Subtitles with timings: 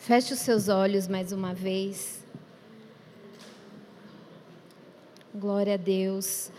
[0.00, 2.24] Feche os seus olhos mais uma vez.
[5.34, 6.50] Glória a Deus.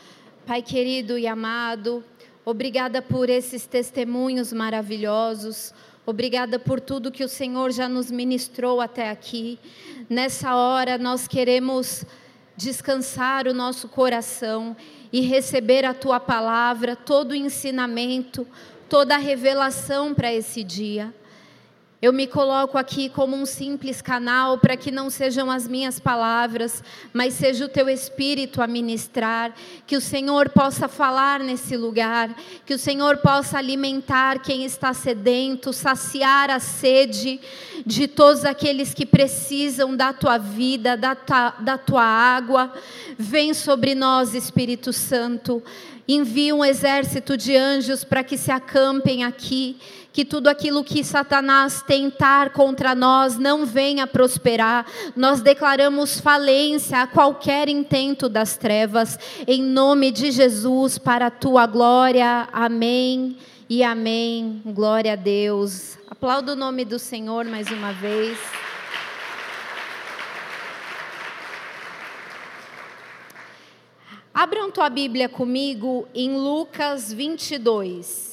[0.46, 2.04] Pai querido e amado,
[2.46, 5.74] obrigada por esses testemunhos maravilhosos.
[6.06, 9.58] Obrigada por tudo que o Senhor já nos ministrou até aqui.
[10.08, 12.06] Nessa hora nós queremos
[12.56, 14.78] descansar o nosso coração
[15.12, 18.48] e receber a tua palavra, todo o ensinamento,
[18.88, 21.12] toda a revelação para esse dia.
[22.02, 26.84] Eu me coloco aqui como um simples canal para que não sejam as minhas palavras,
[27.14, 29.54] mas seja o teu espírito a ministrar,
[29.86, 35.72] que o Senhor possa falar nesse lugar, que o Senhor possa alimentar quem está sedento,
[35.72, 37.40] saciar a sede
[37.86, 42.74] de todos aqueles que precisam da tua vida, da tua, da tua água.
[43.16, 45.62] Vem sobre nós, Espírito Santo.
[46.08, 49.78] Envia um exército de anjos para que se acampem aqui
[50.14, 54.86] que tudo aquilo que Satanás tentar contra nós não venha prosperar.
[55.16, 61.66] Nós declaramos falência a qualquer intento das trevas, em nome de Jesus, para a tua
[61.66, 62.48] glória.
[62.52, 63.38] Amém
[63.70, 64.62] e amém.
[64.66, 65.98] Glória a Deus.
[66.10, 68.38] Aplaudo o nome do Senhor mais uma vez.
[74.34, 78.31] Abram tua Bíblia comigo em Lucas 22.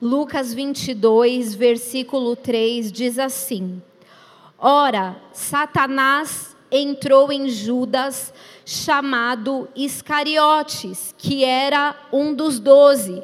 [0.00, 3.80] Lucas 22, versículo 3 diz assim:
[4.58, 8.32] Ora, Satanás entrou em Judas,
[8.64, 13.22] chamado Iscariotes, que era um dos doze.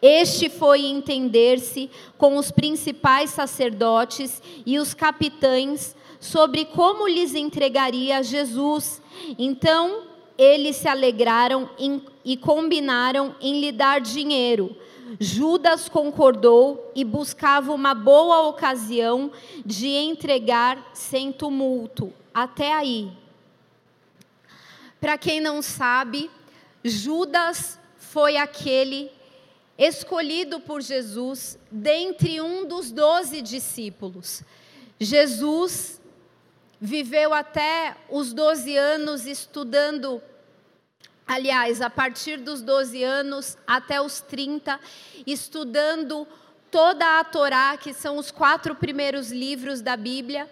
[0.00, 9.02] Este foi entender-se com os principais sacerdotes e os capitães sobre como lhes entregaria Jesus.
[9.36, 10.04] Então
[10.38, 14.74] eles se alegraram em, e combinaram em lhe dar dinheiro.
[15.18, 19.32] Judas concordou e buscava uma boa ocasião
[19.64, 22.12] de entregar sem tumulto.
[22.32, 23.10] Até aí.
[25.00, 26.30] Para quem não sabe,
[26.84, 29.10] Judas foi aquele
[29.78, 34.42] escolhido por Jesus dentre um dos doze discípulos.
[34.98, 36.00] Jesus
[36.78, 40.22] viveu até os doze anos estudando
[41.30, 44.80] aliás, a partir dos 12 anos até os 30,
[45.24, 46.26] estudando
[46.72, 50.50] toda a Torá, que são os quatro primeiros livros da Bíblia,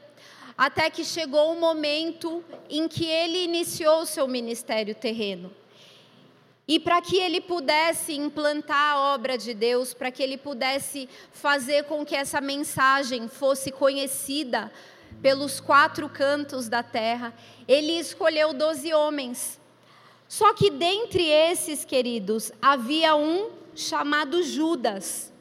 [0.56, 5.52] até que chegou o momento em que ele iniciou o seu ministério terreno.
[6.66, 11.84] E para que ele pudesse implantar a obra de Deus, para que ele pudesse fazer
[11.84, 14.70] com que essa mensagem fosse conhecida
[15.20, 17.34] pelos quatro cantos da terra,
[17.66, 19.58] ele escolheu doze homens
[20.28, 25.32] só que dentre esses, queridos, havia um chamado Judas.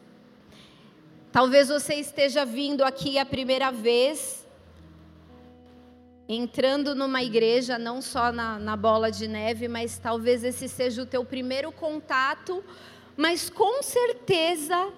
[1.29, 4.47] Talvez você esteja vindo aqui a primeira vez,
[6.27, 11.05] entrando numa igreja, não só na, na bola de neve, mas talvez esse seja o
[11.05, 12.63] teu primeiro contato,
[13.17, 14.91] mas com certeza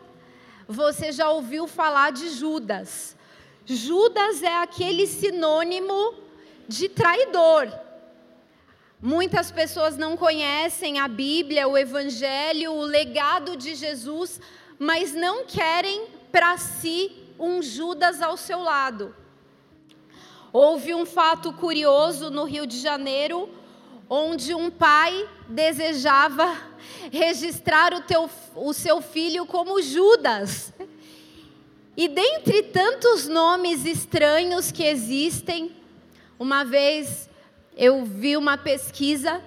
[0.67, 3.17] você já ouviu falar de Judas.
[3.65, 6.13] Judas é aquele sinônimo
[6.67, 7.88] de traidor.
[9.01, 14.41] Muitas pessoas não conhecem a Bíblia, o Evangelho, o legado de Jesus,
[14.77, 19.15] mas não querem para si um Judas ao seu lado.
[20.51, 23.49] Houve um fato curioso no Rio de Janeiro,
[24.09, 26.57] onde um pai desejava
[27.09, 30.73] registrar o, teu, o seu filho como Judas.
[31.95, 35.73] E dentre tantos nomes estranhos que existem,
[36.37, 37.28] uma vez
[37.79, 39.41] eu vi uma pesquisa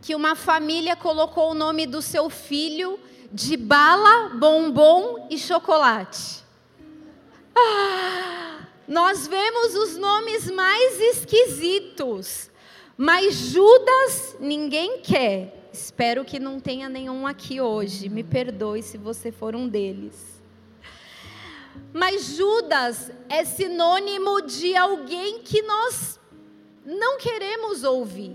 [0.00, 3.00] que uma família colocou o nome do seu filho
[3.32, 6.44] de bala, bombom e chocolate.
[7.52, 12.48] Ah, nós vemos os nomes mais esquisitos,
[12.96, 15.68] mas Judas ninguém quer.
[15.72, 18.08] Espero que não tenha nenhum aqui hoje.
[18.08, 20.40] Me perdoe se você for um deles.
[21.92, 26.21] Mas Judas é sinônimo de alguém que nós
[26.84, 28.32] não queremos ouvir,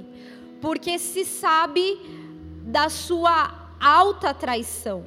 [0.62, 2.00] porque se sabe
[2.64, 5.06] da sua alta traição.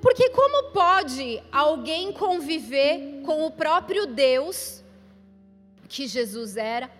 [0.00, 4.82] Porque como pode alguém conviver com o próprio Deus,
[5.88, 6.90] que Jesus era,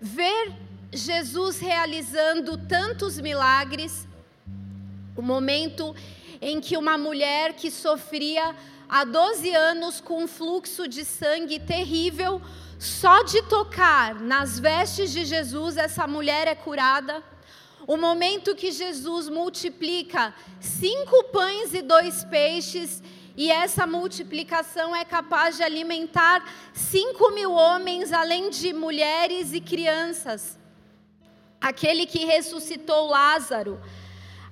[0.00, 0.52] ver
[0.92, 4.08] Jesus realizando tantos milagres,
[5.16, 5.94] o momento
[6.40, 8.54] em que uma mulher que sofria
[8.88, 12.40] há 12 anos com um fluxo de sangue terrível,
[12.78, 17.22] só de tocar nas vestes de Jesus, essa mulher é curada.
[17.88, 23.02] o momento que Jesus multiplica cinco pães e dois peixes,
[23.34, 26.44] e essa multiplicação é capaz de alimentar
[26.74, 30.58] cinco mil homens, além de mulheres e crianças.
[31.58, 33.80] Aquele que ressuscitou Lázaro,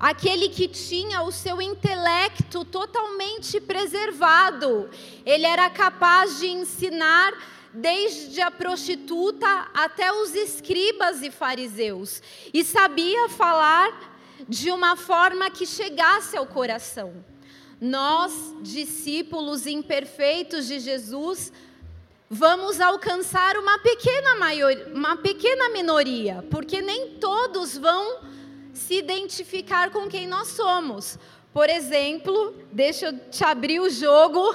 [0.01, 4.89] aquele que tinha o seu intelecto totalmente preservado,
[5.27, 7.35] ele era capaz de ensinar
[7.73, 12.23] desde a prostituta até os escribas e fariseus,
[12.53, 14.17] e sabia falar
[14.49, 17.25] de uma forma que chegasse ao coração.
[17.81, 21.53] Nós, discípulos imperfeitos de Jesus,
[22.29, 28.21] vamos alcançar uma pequena, maior, uma pequena minoria, porque nem todos vão
[28.73, 31.19] se identificar com quem nós somos.
[31.53, 34.55] Por exemplo, deixa eu te abrir o jogo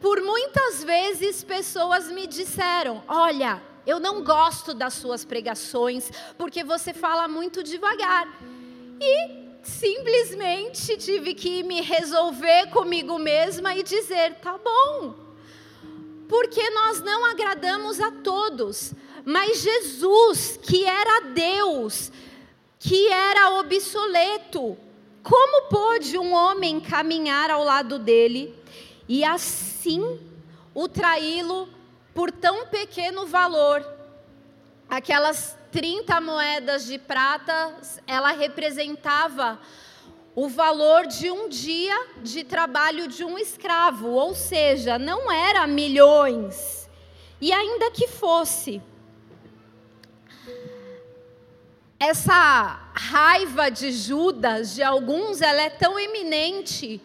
[0.00, 6.92] por muitas vezes pessoas me disseram: Olha, eu não gosto das suas pregações porque você
[6.92, 8.28] fala muito devagar.
[9.00, 15.14] E simplesmente tive que me resolver comigo mesma e dizer: Tá bom.
[16.28, 18.92] Porque nós não agradamos a todos,
[19.24, 22.10] mas Jesus, que era Deus,
[22.80, 24.76] que era obsoleto,
[25.22, 28.54] como pôde um homem caminhar ao lado dele?
[29.08, 30.20] E assim
[30.74, 31.68] o traí-lo
[32.14, 33.86] por tão pequeno valor.
[34.88, 37.76] Aquelas 30 moedas de prata,
[38.06, 39.58] ela representava
[40.34, 46.88] o valor de um dia de trabalho de um escravo, ou seja, não era milhões.
[47.40, 48.82] E ainda que fosse,
[51.98, 57.00] essa raiva de Judas, de alguns, ela é tão eminente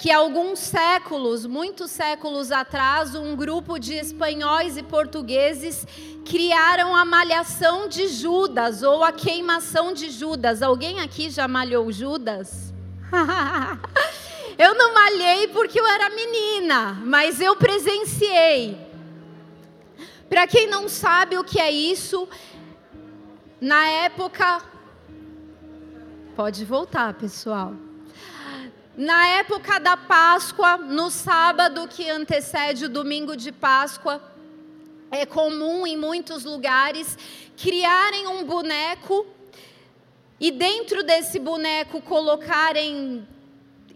[0.00, 5.86] que alguns séculos, muitos séculos atrás, um grupo de espanhóis e portugueses
[6.24, 10.62] criaram a malhação de Judas ou a queimação de Judas.
[10.62, 12.72] Alguém aqui já malhou Judas?
[14.56, 18.78] eu não malhei porque eu era menina, mas eu presenciei.
[20.30, 22.26] Para quem não sabe o que é isso,
[23.60, 24.62] na época.
[26.34, 27.74] Pode voltar, pessoal.
[29.00, 34.22] Na época da Páscoa, no sábado que antecede o domingo de Páscoa,
[35.10, 37.16] é comum em muitos lugares
[37.56, 39.26] criarem um boneco
[40.38, 43.26] e dentro desse boneco colocarem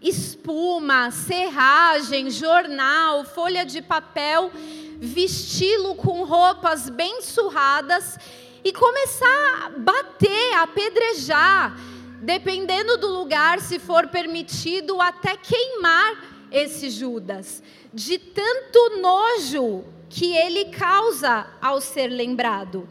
[0.01, 4.49] espuma, serragem, jornal, folha de papel,
[4.97, 8.17] vesti-lo com roupas bem surradas
[8.63, 11.94] e começar a bater, a apedrejar
[12.25, 17.61] dependendo do lugar, se for permitido, até queimar esse Judas,
[17.93, 22.89] de tanto nojo que ele causa ao ser lembrado.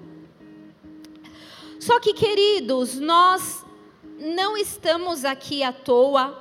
[1.80, 3.64] Só que, queridos, nós
[4.18, 6.40] não estamos aqui à toa.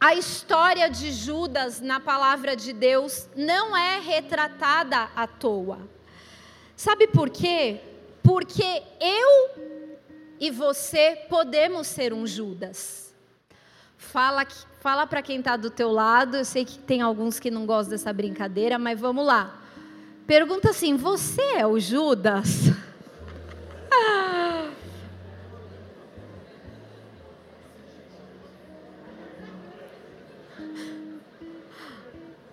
[0.00, 5.78] A história de Judas na palavra de Deus não é retratada à toa.
[6.76, 7.80] Sabe por quê?
[8.22, 9.67] Porque eu
[10.40, 13.14] e você podemos ser um Judas.
[13.96, 14.46] Fala,
[14.80, 16.36] fala para quem está do teu lado.
[16.36, 19.60] Eu sei que tem alguns que não gostam dessa brincadeira, mas vamos lá.
[20.26, 22.48] Pergunta assim: você é o Judas?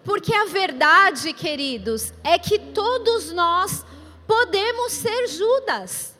[0.04, 3.86] Porque a verdade, queridos, é que todos nós
[4.28, 6.15] podemos ser Judas.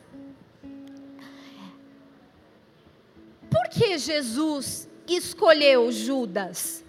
[3.76, 6.82] Que Jesus escolheu Judas?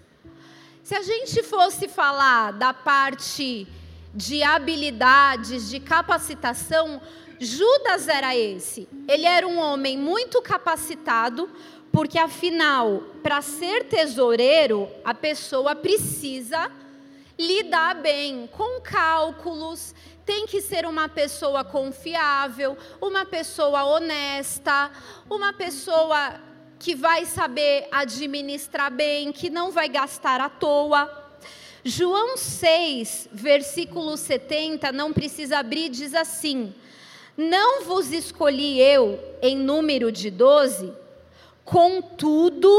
[0.82, 3.68] Se a gente fosse falar da parte
[4.14, 6.98] de habilidades, de capacitação,
[7.38, 8.88] Judas era esse.
[9.06, 11.50] Ele era um homem muito capacitado,
[11.92, 16.70] porque afinal, para ser tesoureiro, a pessoa precisa
[17.38, 24.90] lidar bem com cálculos, tem que ser uma pessoa confiável, uma pessoa honesta,
[25.28, 26.47] uma pessoa
[26.78, 31.26] que vai saber administrar bem, que não vai gastar à toa.
[31.84, 36.74] João 6, versículo 70, não precisa abrir, diz assim:
[37.36, 40.92] Não vos escolhi eu em número de doze,
[41.64, 42.70] contudo,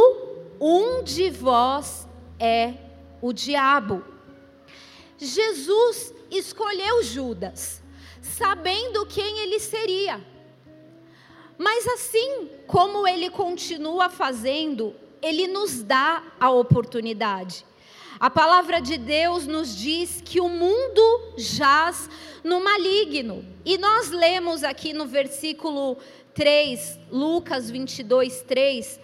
[0.59, 2.07] um de vós
[2.39, 2.73] é
[3.21, 4.03] o diabo.
[5.17, 7.81] Jesus escolheu Judas,
[8.21, 10.21] sabendo quem ele seria.
[11.59, 17.65] Mas assim como ele continua fazendo, ele nos dá a oportunidade.
[18.17, 22.09] A palavra de Deus nos diz que o mundo jaz
[22.45, 23.45] no maligno.
[23.65, 25.97] E nós lemos aqui no versículo
[26.33, 28.97] 3, Lucas 22, 3.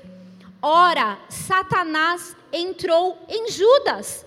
[0.62, 4.26] Ora, Satanás entrou em Judas.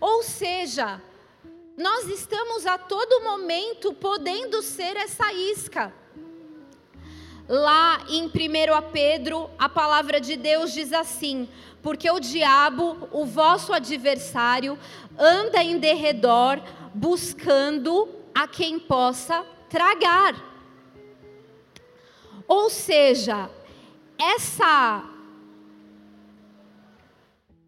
[0.00, 1.00] Ou seja,
[1.76, 6.01] nós estamos a todo momento podendo ser essa isca.
[7.48, 8.30] Lá em 1
[8.92, 11.48] Pedro, a palavra de Deus diz assim:
[11.82, 14.78] Porque o diabo, o vosso adversário,
[15.18, 16.62] anda em derredor
[16.94, 20.34] buscando a quem possa tragar.
[22.46, 23.50] Ou seja,
[24.18, 25.04] essa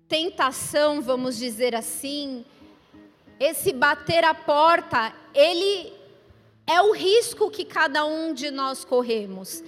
[0.08, 2.44] tentação, vamos dizer assim,
[3.40, 5.92] esse bater a porta, ele
[6.66, 9.62] é o risco que cada um de nós corremos.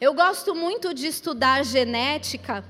[0.00, 2.64] Eu gosto muito de estudar genética,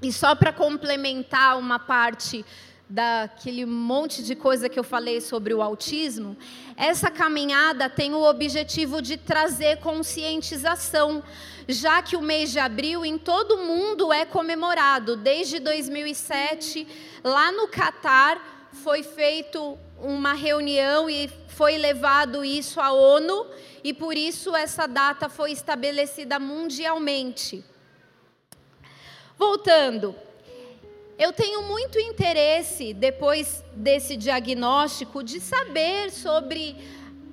[0.00, 2.44] e só para complementar uma parte
[2.88, 6.36] daquele monte de coisa que eu falei sobre o autismo,
[6.76, 11.22] essa caminhada tem o objetivo de trazer conscientização,
[11.66, 15.16] já que o mês de abril em todo o mundo é comemorado.
[15.16, 16.86] Desde 2007,
[17.24, 23.46] lá no Catar, foi feito uma reunião e foi levado isso à ONU,
[23.82, 27.64] e por isso essa data foi estabelecida mundialmente.
[29.38, 30.14] Voltando,
[31.18, 36.76] eu tenho muito interesse, depois desse diagnóstico, de saber sobre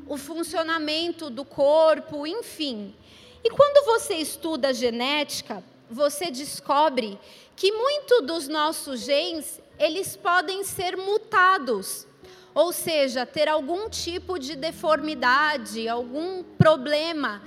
[0.07, 2.95] o funcionamento do corpo, enfim.
[3.43, 7.19] E quando você estuda genética, você descobre
[7.55, 12.07] que muito dos nossos genes, eles podem ser mutados.
[12.53, 17.41] Ou seja, ter algum tipo de deformidade, algum problema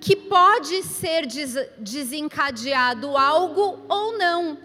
[0.00, 1.26] que pode ser
[1.78, 4.58] desencadeado algo ou não.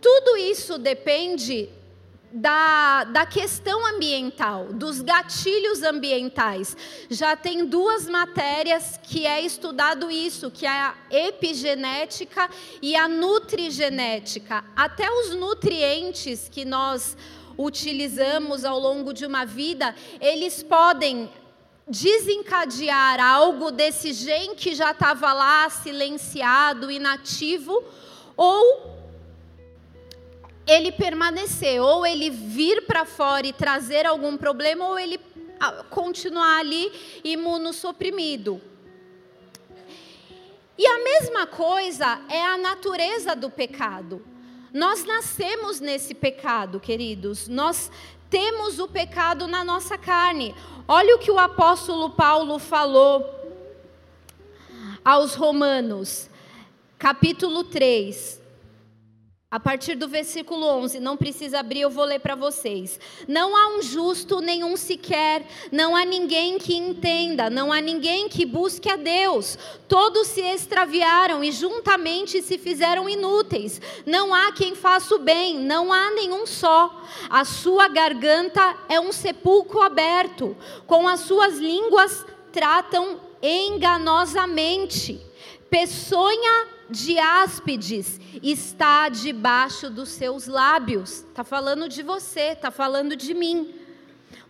[0.00, 1.68] Tudo isso depende
[2.32, 6.76] da, da questão ambiental, dos gatilhos ambientais.
[7.10, 12.48] Já tem duas matérias que é estudado isso, que é a epigenética
[12.80, 14.64] e a nutrigenética.
[14.74, 17.16] Até os nutrientes que nós
[17.58, 21.30] utilizamos ao longo de uma vida, eles podem
[21.86, 27.82] desencadear algo desse gene que já estava lá silenciado, inativo,
[28.36, 29.02] ou
[30.66, 35.20] ele permanecer, ou ele vir para fora e trazer algum problema, ou ele
[35.58, 36.90] ah, continuar ali
[37.24, 38.60] imunossuprimido.
[40.78, 44.31] E a mesma coisa é a natureza do pecado.
[44.72, 47.46] Nós nascemos nesse pecado, queridos.
[47.46, 47.90] Nós
[48.30, 50.54] temos o pecado na nossa carne.
[50.88, 53.24] Olha o que o apóstolo Paulo falou
[55.04, 56.30] aos Romanos,
[56.98, 58.40] capítulo 3,
[59.52, 62.98] a partir do versículo 11, não precisa abrir, eu vou ler para vocês.
[63.28, 68.46] Não há um justo nenhum sequer, não há ninguém que entenda, não há ninguém que
[68.46, 69.58] busque a Deus.
[69.86, 73.78] Todos se extraviaram e juntamente se fizeram inúteis.
[74.06, 77.04] Não há quem faça o bem, não há nenhum só.
[77.28, 80.56] A sua garganta é um sepulcro aberto,
[80.86, 85.20] com as suas línguas tratam enganosamente.
[85.68, 91.24] Peçonha de áspides está debaixo dos seus lábios.
[91.28, 93.74] Está falando de você, está falando de mim.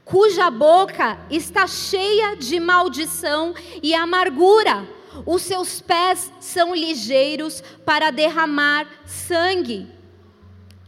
[0.04, 4.86] Cuja boca está cheia de maldição e amargura.
[5.24, 9.88] Os seus pés são ligeiros para derramar sangue.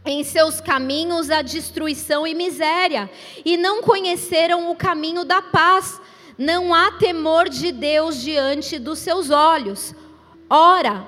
[0.05, 3.09] Em seus caminhos a destruição e miséria,
[3.43, 5.99] e não conheceram o caminho da paz.
[6.37, 9.95] Não há temor de Deus diante dos seus olhos.
[10.49, 11.07] Ora,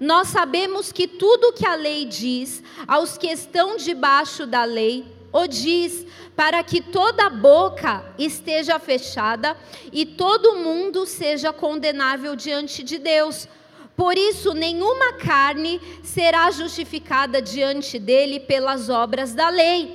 [0.00, 5.46] nós sabemos que tudo que a lei diz aos que estão debaixo da lei, o
[5.46, 9.54] diz, para que toda boca esteja fechada
[9.92, 13.46] e todo mundo seja condenável diante de Deus.
[13.94, 19.94] Por isso, nenhuma carne será justificada diante dele pelas obras da lei,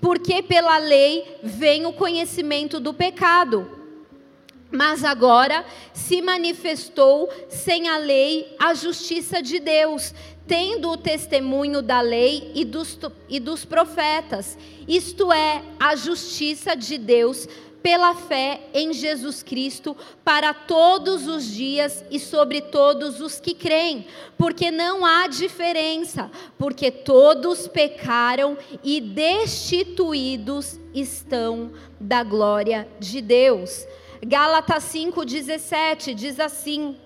[0.00, 3.81] porque pela lei vem o conhecimento do pecado.
[4.72, 10.14] Mas agora se manifestou sem a lei a justiça de Deus,
[10.46, 12.98] tendo o testemunho da lei e dos,
[13.28, 17.46] e dos profetas, isto é, a justiça de Deus
[17.82, 24.06] pela fé em Jesus Cristo para todos os dias e sobre todos os que creem,
[24.38, 33.84] porque não há diferença, porque todos pecaram e destituídos estão da glória de Deus.
[34.24, 36.96] Gálatas 5,17 diz assim: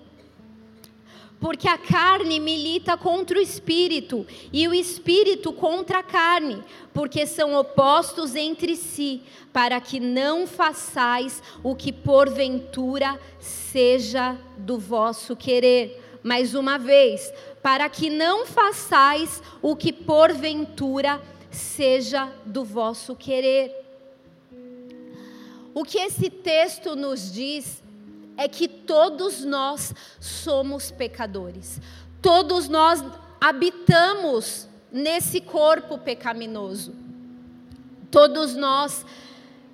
[1.39, 7.55] Porque a carne milita contra o espírito e o espírito contra a carne, porque são
[7.55, 16.03] opostos entre si, para que não façais o que porventura seja do vosso querer.
[16.21, 17.33] Mais uma vez,
[17.63, 21.19] para que não façais o que porventura
[21.49, 23.86] seja do vosso querer.
[25.77, 27.83] O que esse texto nos diz
[28.35, 31.79] é que todos nós somos pecadores.
[32.19, 33.03] Todos nós
[33.39, 36.95] habitamos nesse corpo pecaminoso.
[38.09, 39.05] Todos nós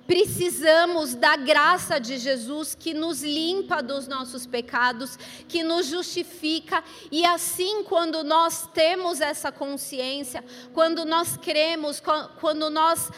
[0.06, 5.18] precisamos da graça de Jesus que nos limpa dos nossos pecados,
[5.48, 10.44] que nos justifica, e assim, quando nós temos essa consciência,
[10.74, 12.02] quando nós cremos,
[12.38, 13.10] quando nós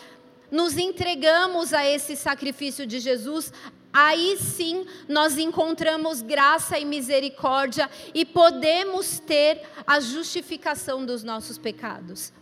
[0.50, 3.52] nos entregamos a esse sacrifício de Jesus,
[3.92, 12.32] aí sim nós encontramos graça e misericórdia e podemos ter a justificação dos nossos pecados.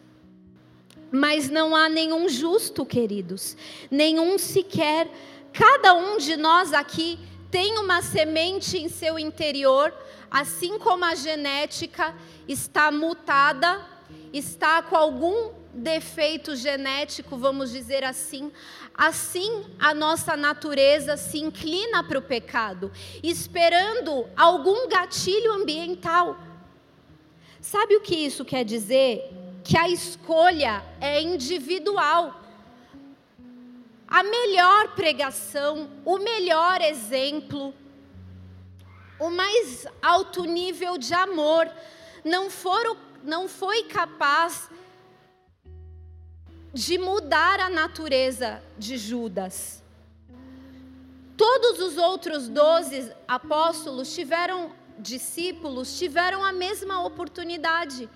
[1.12, 3.56] Mas não há nenhum justo, queridos,
[3.90, 5.08] nenhum sequer.
[5.52, 7.18] Cada um de nós aqui
[7.52, 9.94] tem uma semente em seu interior,
[10.28, 12.12] assim como a genética
[12.48, 13.80] está mutada,
[14.32, 18.52] está com algum defeito genético, vamos dizer assim,
[18.94, 22.90] assim a nossa natureza se inclina para o pecado,
[23.22, 26.38] esperando algum gatilho ambiental.
[27.60, 29.42] Sabe o que isso quer dizer?
[29.64, 32.38] que a escolha é individual.
[34.06, 37.74] A melhor pregação, o melhor exemplo,
[39.18, 41.68] o mais alto nível de amor
[42.22, 44.83] não, foram, não foi capaz de
[46.98, 49.82] mudar a natureza de Judas.
[51.36, 58.08] Todos os outros doze apóstolos tiveram, discípulos, tiveram a mesma oportunidade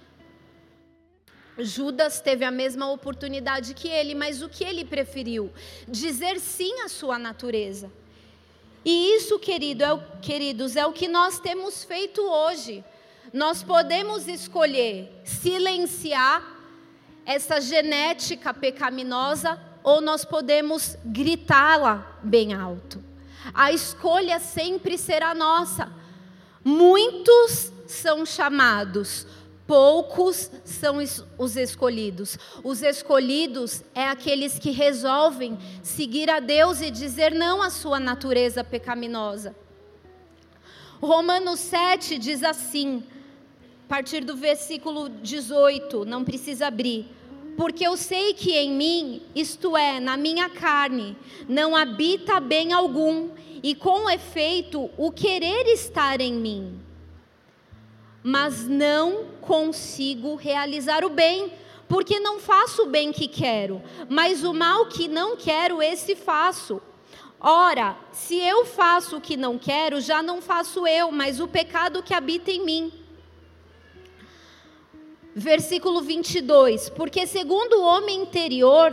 [1.58, 5.52] Judas teve a mesma oportunidade que ele, mas o que ele preferiu?
[5.88, 7.90] Dizer sim à sua natureza.
[8.84, 12.84] E isso, querido, é o, queridos, é o que nós temos feito hoje.
[13.32, 16.57] Nós podemos escolher silenciar
[17.28, 23.04] essa genética pecaminosa ou nós podemos gritá-la bem alto.
[23.52, 25.92] A escolha sempre será nossa.
[26.64, 29.26] Muitos são chamados,
[29.66, 30.96] Poucos são
[31.36, 32.38] os escolhidos.
[32.64, 38.64] Os escolhidos é aqueles que resolvem seguir a Deus e dizer não à sua natureza
[38.64, 39.54] pecaminosa.
[41.02, 43.04] Romanos 7 diz assim,
[43.84, 47.17] a partir do versículo 18, não precisa abrir.
[47.58, 51.14] Porque eu sei que em mim, isto é, na minha carne,
[51.46, 53.28] não habita bem algum,
[53.62, 56.88] e com efeito, o querer estar em mim
[58.22, 61.52] mas não consigo realizar o bem,
[61.88, 66.82] porque não faço o bem que quero, mas o mal que não quero, esse faço.
[67.40, 72.02] Ora, se eu faço o que não quero, já não faço eu, mas o pecado
[72.02, 72.92] que habita em mim.
[75.38, 78.92] Versículo 22: Porque segundo o homem interior,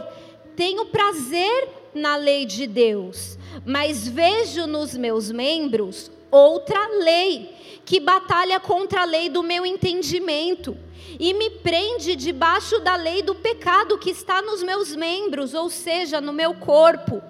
[0.55, 7.49] tenho prazer na lei de Deus, mas vejo nos meus membros outra lei
[7.83, 10.77] que batalha contra a lei do meu entendimento
[11.19, 16.21] e me prende debaixo da lei do pecado que está nos meus membros, ou seja,
[16.21, 17.23] no meu corpo.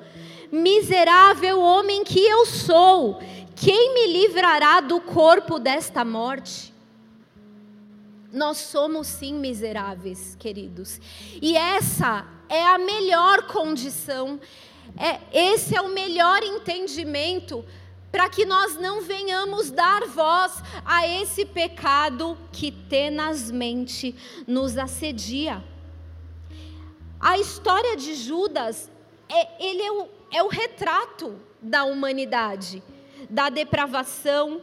[0.51, 3.19] Miserável homem que eu sou,
[3.55, 6.74] quem me livrará do corpo desta morte?
[8.35, 10.99] Nós somos sim miseráveis, queridos,
[11.41, 14.37] e essa é a melhor condição,
[14.97, 17.63] é, esse é o melhor entendimento
[18.11, 24.13] para que nós não venhamos dar voz a esse pecado que tenazmente
[24.45, 25.63] nos assedia.
[27.17, 28.91] A história de Judas,
[29.29, 32.83] é, ele é o, é o retrato da humanidade,
[33.29, 34.61] da depravação,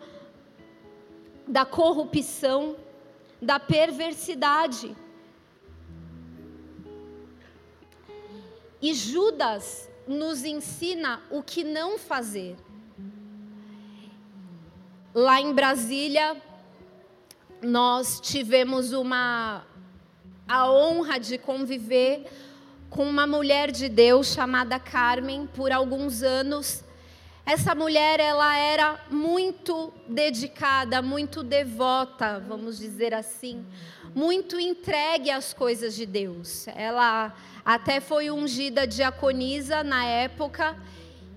[1.48, 2.76] da corrupção,
[3.42, 4.96] da perversidade.
[8.80, 12.56] E Judas nos ensina o que não fazer.
[15.12, 16.40] Lá em Brasília,
[17.60, 19.66] nós tivemos uma
[20.48, 22.26] a honra de conviver
[22.90, 26.84] com uma mulher de Deus chamada Carmen por alguns anos.
[27.44, 33.66] Essa mulher, ela era muito dedicada, muito devota, vamos dizer assim,
[34.14, 36.68] muito entregue às coisas de Deus.
[36.68, 40.76] Ela até foi ungida diaconisa na época,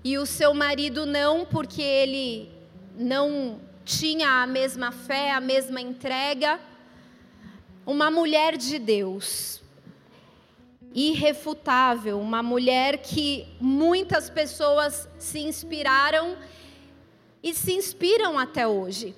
[0.04, 2.52] e o seu marido não, porque ele
[2.96, 6.60] não tinha a mesma fé, a mesma entrega.
[7.84, 9.60] Uma mulher de Deus,
[10.96, 16.38] irrefutável, uma mulher que muitas pessoas se inspiraram
[17.42, 19.14] e se inspiram até hoje.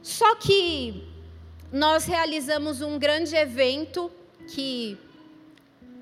[0.00, 1.04] Só que
[1.72, 4.08] nós realizamos um grande evento
[4.54, 4.96] que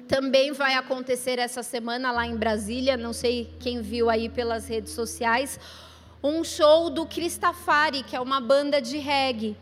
[0.06, 4.92] também vai acontecer essa semana lá em Brasília, não sei quem viu aí pelas redes
[4.92, 5.58] sociais,
[6.22, 9.56] um show do Cristafari, que é uma banda de reggae.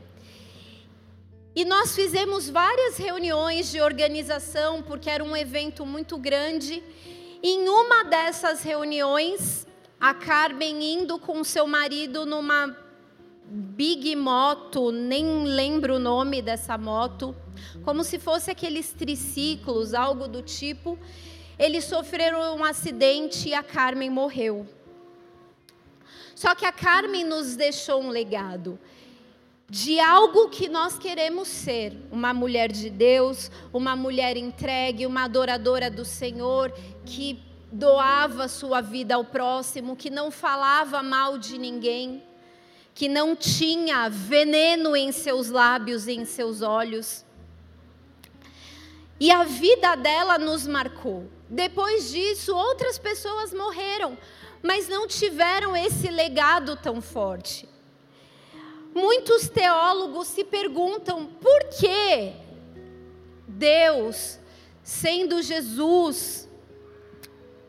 [1.55, 6.83] E nós fizemos várias reuniões de organização, porque era um evento muito grande.
[7.43, 9.67] Em uma dessas reuniões,
[10.01, 12.75] a Carmen indo com seu marido numa
[13.45, 17.37] big moto, nem lembro o nome dessa moto,
[17.85, 20.99] como se fosse aqueles triciclos, algo do tipo.
[21.59, 24.67] Eles sofreram um acidente e a Carmen morreu.
[26.35, 28.79] Só que a Carmen nos deixou um legado
[29.73, 35.91] de algo que nós queremos ser, uma mulher de Deus, uma mulher entregue, uma adoradora
[35.91, 36.71] do Senhor,
[37.07, 42.23] que doava sua vida ao próximo, que não falava mal de ninguém,
[42.95, 47.25] que não tinha veneno em seus lábios e em seus olhos.
[49.19, 51.31] E a vida dela nos marcou.
[51.49, 54.19] Depois disso, outras pessoas morreram,
[54.63, 57.72] mas não tiveram esse legado tão forte.
[58.95, 62.33] Muitos teólogos se perguntam por que
[63.49, 64.39] Deus,
[64.83, 66.49] sendo Jesus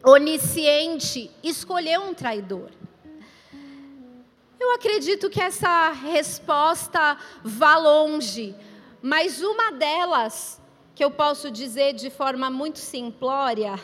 [0.03, 2.69] onisciente, escolheu um traidor.
[4.59, 8.55] Eu acredito que essa resposta vá longe,
[9.01, 10.61] mas uma delas
[10.95, 13.79] que eu posso dizer de forma muito simplória,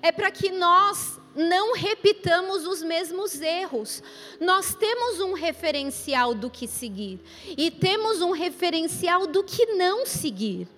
[0.00, 4.02] é para que nós não repitamos os mesmos erros.
[4.40, 7.20] Nós temos um referencial do que seguir
[7.56, 10.68] e temos um referencial do que não seguir.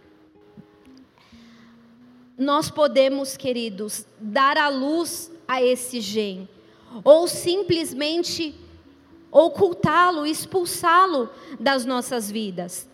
[2.38, 6.48] Nós podemos, queridos, dar a luz a esse gen,
[7.02, 8.54] ou simplesmente
[9.30, 12.88] ocultá-lo, expulsá-lo das nossas vidas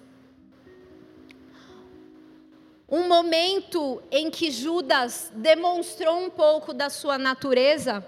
[2.93, 8.07] um momento em que Judas demonstrou um pouco da sua natureza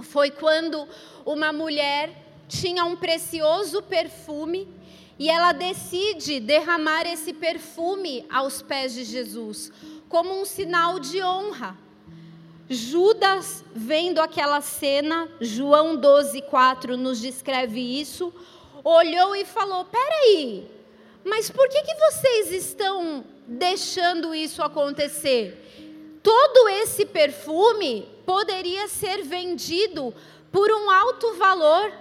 [0.00, 0.88] foi quando
[1.24, 2.10] uma mulher
[2.48, 4.68] tinha um precioso perfume
[5.16, 9.70] e ela decide derramar esse perfume aos pés de Jesus,
[10.08, 11.78] como um sinal de honra.
[12.68, 18.34] Judas, vendo aquela cena, João 12,4 nos descreve isso,
[18.82, 20.68] olhou e falou: Peraí,
[21.24, 26.20] mas por que, que vocês estão deixando isso acontecer?
[26.22, 30.12] Todo esse perfume poderia ser vendido
[30.50, 31.92] por um alto valor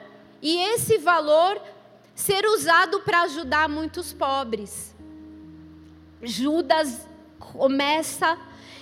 [0.42, 1.62] e esse valor
[2.16, 4.96] ser usado para ajudar muitos pobres.
[6.24, 8.38] Judas começa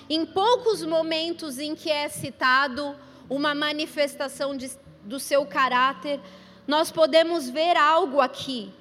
[0.09, 2.95] em poucos momentos em que é citado
[3.29, 4.71] uma manifestação de,
[5.03, 6.19] do seu caráter,
[6.67, 8.71] nós podemos ver algo aqui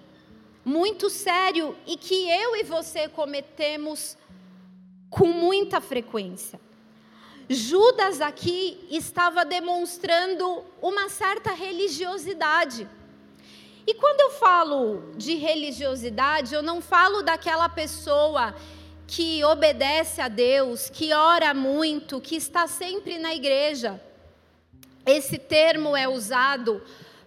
[0.64, 4.16] muito sério e que eu e você cometemos
[5.10, 6.60] com muita frequência.
[7.48, 12.88] Judas aqui estava demonstrando uma certa religiosidade.
[13.86, 18.54] E quando eu falo de religiosidade, eu não falo daquela pessoa
[19.06, 24.00] que obedece a Deus, que ora muito, que está sempre na igreja.
[25.04, 26.80] Esse termo é usado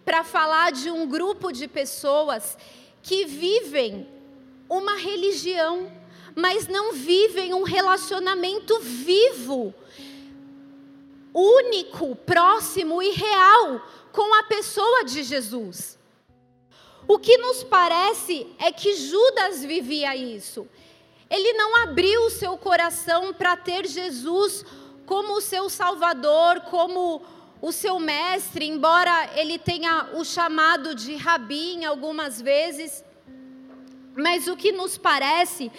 [0.05, 2.57] para falar de um grupo de pessoas
[3.05, 4.07] que vivem
[4.67, 5.91] uma religião,
[6.35, 9.71] mas não vivem um relacionamento vivo,
[11.31, 13.79] único, próximo e real
[14.11, 15.99] com a pessoa de Jesus.
[17.07, 20.67] O que nos parece é que Judas vivia isso.
[21.29, 24.65] Ele não abriu o seu coração para ter Jesus
[25.05, 27.21] como o seu Salvador, como
[27.65, 33.03] o seu mestre, embora ele tenha o chamado de rabim algumas vezes,
[34.15, 35.71] mas o que nos parece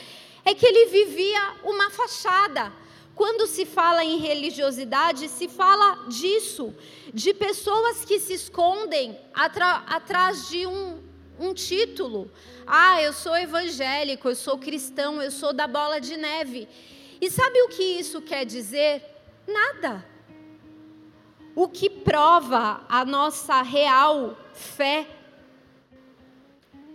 [0.44, 2.72] é que ele vivia uma fachada.
[3.14, 6.74] Quando se fala em religiosidade, se fala disso,
[7.14, 11.00] de pessoas que se escondem atrás de um,
[11.38, 12.28] um título.
[12.66, 16.68] Ah, eu sou evangélico, eu sou cristão, eu sou da bola de neve.
[17.20, 19.04] E sabe o que isso quer dizer?
[19.46, 20.15] Nada
[21.56, 25.08] o que prova a nossa real fé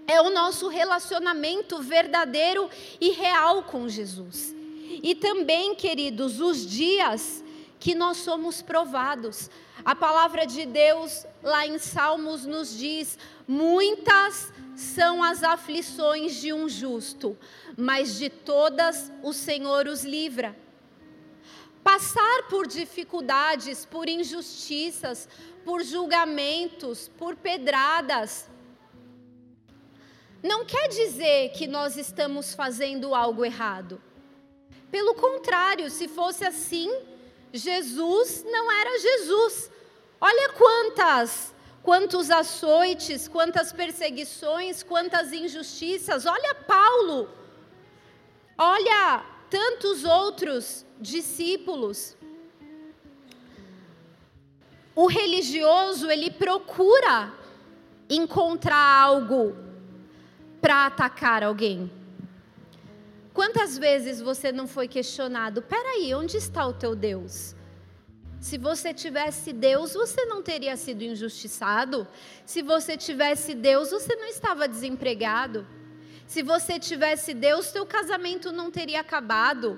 [0.05, 2.69] é o nosso relacionamento verdadeiro
[2.99, 4.53] e real com Jesus.
[5.01, 7.43] E também, queridos, os dias
[7.79, 9.49] que nós somos provados.
[9.83, 16.69] A palavra de Deus, lá em Salmos, nos diz: muitas são as aflições de um
[16.69, 17.35] justo,
[17.75, 20.55] mas de todas o Senhor os livra.
[21.83, 25.27] Passar por dificuldades, por injustiças,
[25.65, 28.49] por julgamentos, por pedradas,
[30.43, 34.01] não quer dizer que nós estamos fazendo algo errado.
[34.89, 36.91] Pelo contrário, se fosse assim,
[37.53, 39.71] Jesus não era Jesus.
[40.19, 46.25] Olha quantas, quantos açoites, quantas perseguições, quantas injustiças.
[46.25, 47.29] Olha Paulo.
[48.57, 52.15] Olha tantos outros discípulos.
[54.95, 57.33] O religioso, ele procura
[58.09, 59.55] encontrar algo
[60.61, 61.91] para atacar alguém.
[63.33, 65.61] Quantas vezes você não foi questionado?
[65.61, 67.55] Peraí, onde está o teu Deus?
[68.39, 72.07] Se você tivesse Deus, você não teria sido injustiçado.
[72.45, 75.67] Se você tivesse Deus, você não estava desempregado.
[76.31, 79.77] Se você tivesse Deus, teu casamento não teria acabado.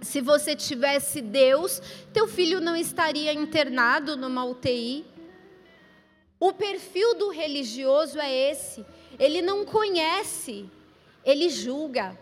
[0.00, 1.82] Se você tivesse Deus,
[2.14, 5.04] teu filho não estaria internado numa UTI.
[6.40, 8.86] O perfil do religioso é esse
[9.18, 10.66] ele não conhece,
[11.22, 12.18] ele julga.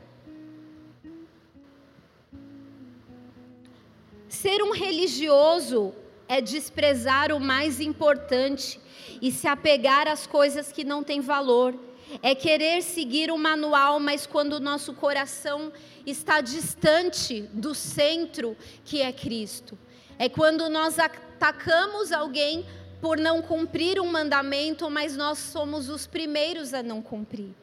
[4.29, 5.95] Ser um religioso
[6.27, 8.81] é desprezar o mais importante
[9.23, 11.86] e se apegar às coisas que não têm valor.
[12.23, 15.73] É querer seguir o manual, mas quando o nosso coração
[16.07, 19.79] está distante do centro que é Cristo.
[20.19, 22.64] É quando nós atacamos alguém
[23.01, 27.55] por não cumprir um mandamento, mas nós somos os primeiros a não cumprir.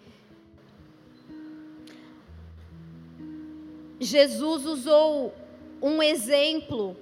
[3.99, 5.33] Jesus usou
[5.81, 6.95] um exemplo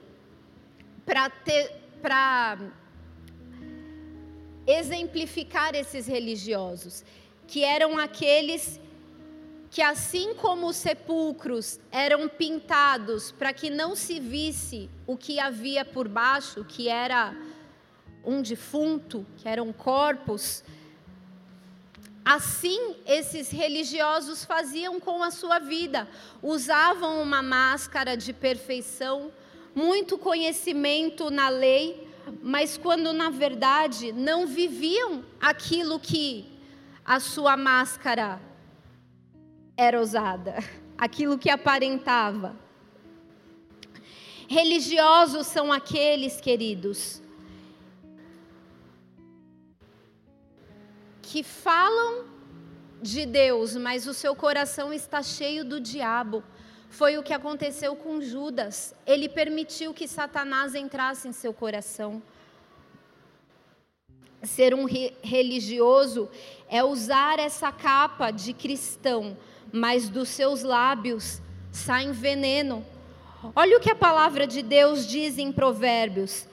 [1.05, 2.57] para
[4.65, 7.03] exemplificar esses religiosos,
[7.47, 8.79] que eram aqueles
[9.71, 15.85] que, assim como os sepulcros eram pintados para que não se visse o que havia
[15.85, 17.33] por baixo, que era
[18.25, 20.61] um defunto, que eram corpos.
[22.23, 26.05] Assim, esses religiosos faziam com a sua vida,
[26.43, 29.31] usavam uma máscara de perfeição,
[29.73, 32.09] muito conhecimento na lei,
[32.43, 36.50] mas quando na verdade não viviam aquilo que
[37.11, 38.41] a sua máscara
[39.75, 40.55] era usada,
[40.97, 42.55] aquilo que aparentava.
[44.47, 47.21] Religiosos são aqueles, queridos,
[51.21, 52.23] que falam
[53.01, 56.41] de Deus, mas o seu coração está cheio do diabo.
[56.89, 58.95] Foi o que aconteceu com Judas.
[59.05, 62.23] Ele permitiu que Satanás entrasse em seu coração.
[64.43, 64.85] Ser um
[65.21, 66.29] religioso
[66.71, 69.37] é usar essa capa de cristão,
[69.73, 72.85] mas dos seus lábios sai veneno.
[73.53, 76.47] Olha o que a palavra de Deus diz em Provérbios: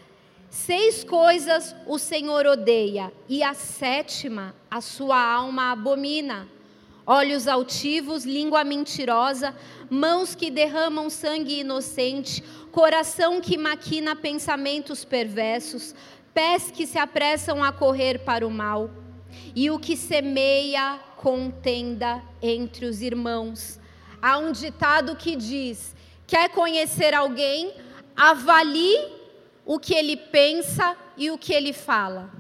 [0.51, 6.49] Seis coisas o Senhor odeia, e a sétima a sua alma abomina:
[7.07, 9.55] olhos altivos, língua mentirosa,
[9.89, 15.95] mãos que derramam sangue inocente, coração que maquina pensamentos perversos,
[16.35, 18.91] pés que se apressam a correr para o mal,
[19.55, 23.79] e o que semeia contenda entre os irmãos.
[24.21, 25.95] Há um ditado que diz:
[26.27, 27.75] quer conhecer alguém,
[28.17, 29.13] avalie
[29.65, 32.31] o que ele pensa e o que ele fala.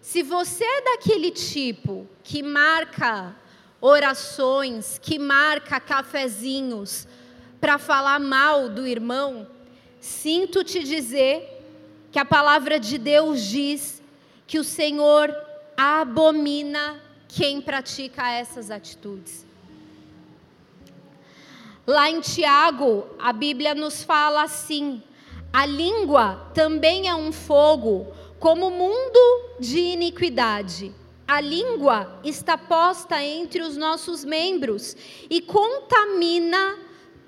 [0.00, 3.36] Se você é daquele tipo que marca
[3.80, 7.06] orações, que marca cafezinhos
[7.60, 9.46] para falar mal do irmão,
[10.00, 11.60] sinto te dizer
[12.10, 14.02] que a palavra de Deus diz
[14.46, 15.34] que o Senhor
[15.76, 19.46] abomina quem pratica essas atitudes.
[21.86, 25.02] Lá em Tiago, a Bíblia nos fala assim:
[25.52, 28.06] a língua também é um fogo,
[28.38, 30.94] como mundo de iniquidade.
[31.26, 34.96] A língua está posta entre os nossos membros
[35.30, 36.78] e contamina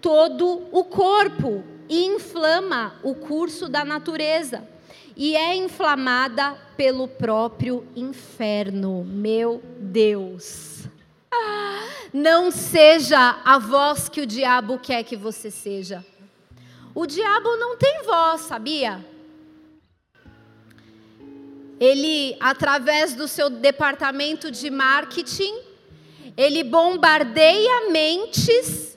[0.00, 4.68] todo o corpo e inflama o curso da natureza.
[5.16, 9.04] E é inflamada pelo próprio inferno.
[9.04, 10.88] Meu Deus.
[12.12, 16.04] Não seja a voz que o diabo quer que você seja.
[16.94, 19.04] O diabo não tem voz, sabia?
[21.80, 25.60] Ele, através do seu departamento de marketing,
[26.36, 28.96] ele bombardeia mentes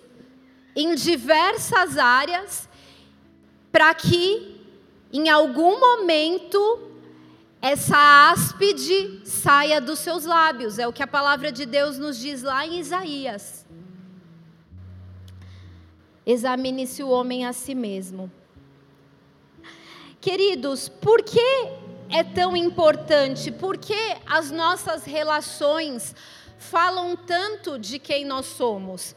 [0.76, 2.70] em diversas áreas
[3.72, 4.57] para que
[5.12, 6.88] em algum momento
[7.62, 10.78] essa áspide saia dos seus lábios.
[10.78, 13.66] É o que a palavra de Deus nos diz lá em Isaías.
[16.26, 18.32] Examine-se o homem a si mesmo.
[20.20, 21.70] Queridos, por que
[22.10, 23.52] é tão importante?
[23.52, 26.14] Por que as nossas relações
[26.58, 29.16] falam tanto de quem nós somos?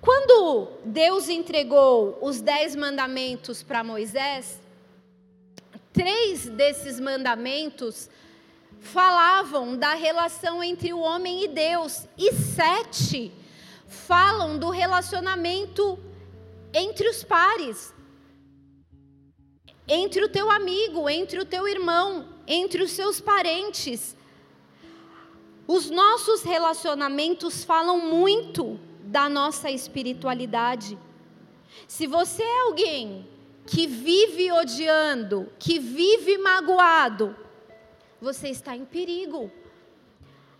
[0.00, 4.60] Quando Deus entregou os dez mandamentos para Moisés,
[5.92, 8.08] três desses mandamentos
[8.80, 13.32] falavam da relação entre o homem e Deus, e sete
[13.86, 15.98] falam do relacionamento
[16.72, 17.94] entre os pares,
[19.86, 24.16] entre o teu amigo, entre o teu irmão, entre os seus parentes.
[25.66, 30.98] Os nossos relacionamentos falam muito da nossa espiritualidade.
[31.86, 33.28] Se você é alguém
[33.66, 37.36] que vive odiando, que vive magoado,
[38.20, 39.50] você está em perigo.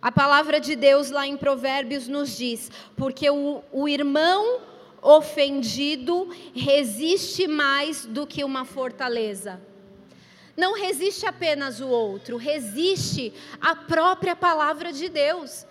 [0.01, 4.61] A palavra de Deus lá em Provérbios nos diz: porque o, o irmão
[5.01, 9.61] ofendido resiste mais do que uma fortaleza.
[10.55, 15.65] Não resiste apenas o outro, resiste a própria palavra de Deus.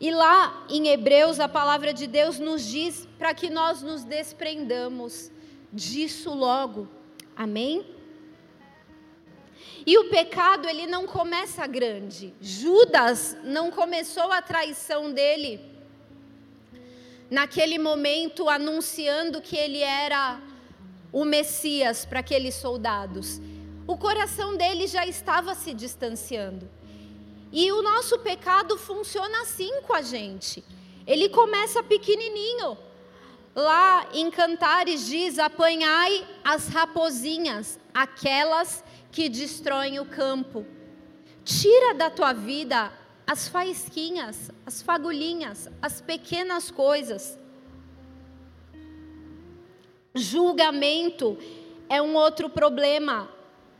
[0.00, 5.30] E lá em Hebreus, a palavra de Deus nos diz para que nós nos desprendamos
[5.72, 6.88] disso logo.
[7.36, 7.86] Amém?
[9.86, 12.34] E o pecado, ele não começa grande.
[12.40, 15.60] Judas não começou a traição dele
[17.30, 20.40] naquele momento anunciando que ele era
[21.12, 23.40] o Messias para aqueles soldados.
[23.86, 26.68] O coração dele já estava se distanciando.
[27.50, 30.62] E o nosso pecado funciona assim com a gente.
[31.06, 32.76] Ele começa pequenininho.
[33.58, 40.64] Lá em Cantares diz: apanhai as raposinhas, aquelas que destroem o campo.
[41.44, 42.92] Tira da tua vida
[43.26, 47.36] as faísquinhas, as fagulhinhas, as pequenas coisas.
[50.14, 51.36] Julgamento
[51.88, 53.28] é um outro problema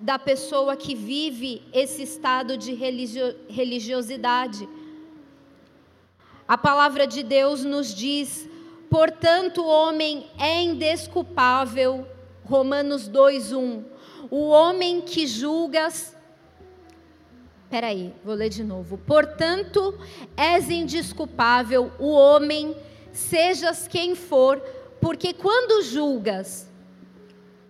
[0.01, 4.69] da pessoa que vive esse estado de religio religiosidade.
[6.49, 8.49] A palavra de Deus nos diz:
[8.91, 12.07] portanto, o homem é indesculpável.
[12.45, 13.85] Romanos 2:1.
[14.31, 16.17] O homem que julgas
[17.71, 18.97] Peraí, vou ler de novo.
[18.97, 19.99] Portanto,
[20.35, 22.75] és indisculpável o homem,
[23.13, 24.59] sejas quem for,
[25.03, 26.67] porque quando julgas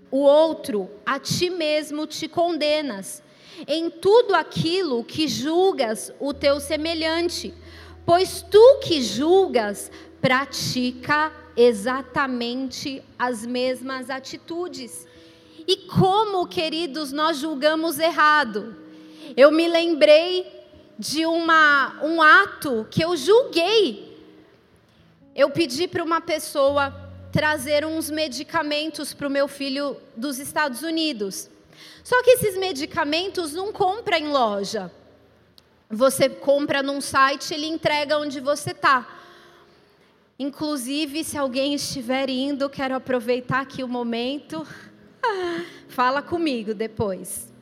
[0.08, 3.22] o outro, a ti mesmo te condenas
[3.66, 7.52] em tudo aquilo que julgas o teu semelhante,
[8.06, 15.06] pois tu que julgas pratica exatamente as mesmas atitudes.
[15.66, 18.76] E como, queridos, nós julgamos errado?
[19.36, 20.46] eu me lembrei
[20.98, 24.18] de uma, um ato que eu julguei.
[25.34, 26.92] Eu pedi para uma pessoa
[27.30, 31.48] trazer uns medicamentos para o meu filho dos Estados Unidos.
[32.02, 34.90] Só que esses medicamentos não compra em loja.
[35.88, 39.17] Você compra num site, ele entrega onde você está.
[40.38, 44.64] Inclusive, se alguém estiver indo, quero aproveitar aqui o momento.
[45.88, 47.52] Fala comigo depois.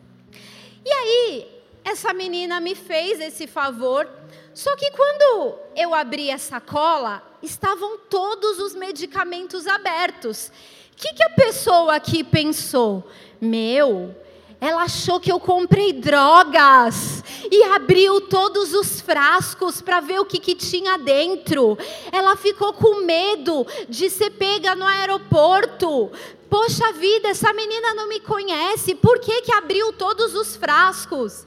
[0.85, 1.49] E aí,
[1.83, 4.07] essa menina me fez esse favor.
[4.53, 10.53] Só que quando eu abri a sacola, estavam todos os medicamentos abertos.
[10.93, 13.09] O que, que a pessoa aqui pensou?
[13.41, 14.15] Meu,
[14.61, 20.41] ela achou que eu comprei drogas e abriu todos os frascos para ver o que,
[20.41, 21.77] que tinha dentro.
[22.11, 26.11] Ela ficou com medo de ser pega no aeroporto.
[26.49, 31.47] Poxa vida, essa menina não me conhece, por que, que abriu todos os frascos?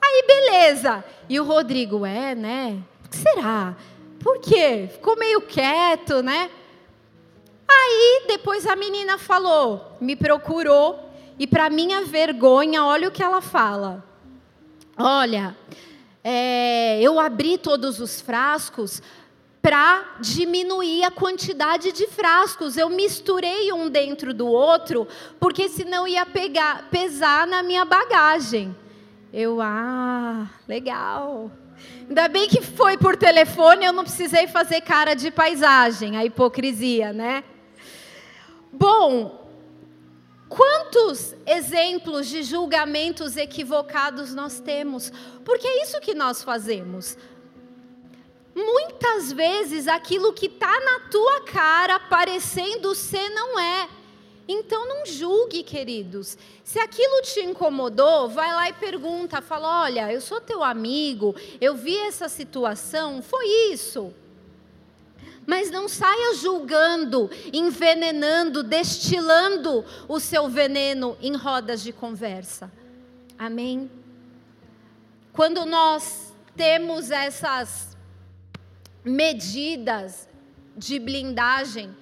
[0.00, 1.04] Aí, beleza.
[1.28, 2.78] E o Rodrigo, é, né?
[3.04, 3.76] O que será?
[4.20, 4.88] Por quê?
[4.92, 6.50] Ficou meio quieto, né?
[7.68, 11.05] Aí, depois a menina falou, me procurou,
[11.38, 14.04] e para minha vergonha, olha o que ela fala.
[14.96, 15.56] Olha,
[16.24, 19.02] é, eu abri todos os frascos
[19.60, 22.76] para diminuir a quantidade de frascos.
[22.76, 25.06] Eu misturei um dentro do outro,
[25.38, 28.74] porque senão ia pegar, pesar na minha bagagem.
[29.32, 31.50] Eu, ah, legal.
[32.08, 37.12] Ainda bem que foi por telefone, eu não precisei fazer cara de paisagem, a hipocrisia,
[37.12, 37.44] né?
[38.72, 39.45] Bom,
[40.48, 45.12] quantos exemplos de julgamentos equivocados nós temos?
[45.44, 47.16] Porque é isso que nós fazemos.
[48.54, 53.88] Muitas vezes aquilo que está na tua cara parecendo ser não é.
[54.48, 56.38] Então não julgue, queridos.
[56.62, 61.74] Se aquilo te incomodou, vai lá e pergunta, fala: "Olha, eu sou teu amigo, eu
[61.74, 64.14] vi essa situação, foi isso".
[65.46, 72.70] Mas não saia julgando, envenenando, destilando o seu veneno em rodas de conversa.
[73.38, 73.88] Amém?
[75.32, 77.96] Quando nós temos essas
[79.04, 80.28] medidas
[80.76, 81.94] de blindagem,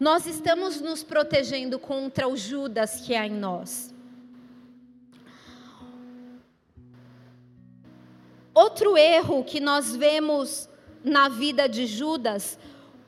[0.00, 3.94] nós estamos nos protegendo contra o Judas que há em nós.
[8.54, 10.69] Outro erro que nós vemos
[11.04, 12.58] na vida de Judas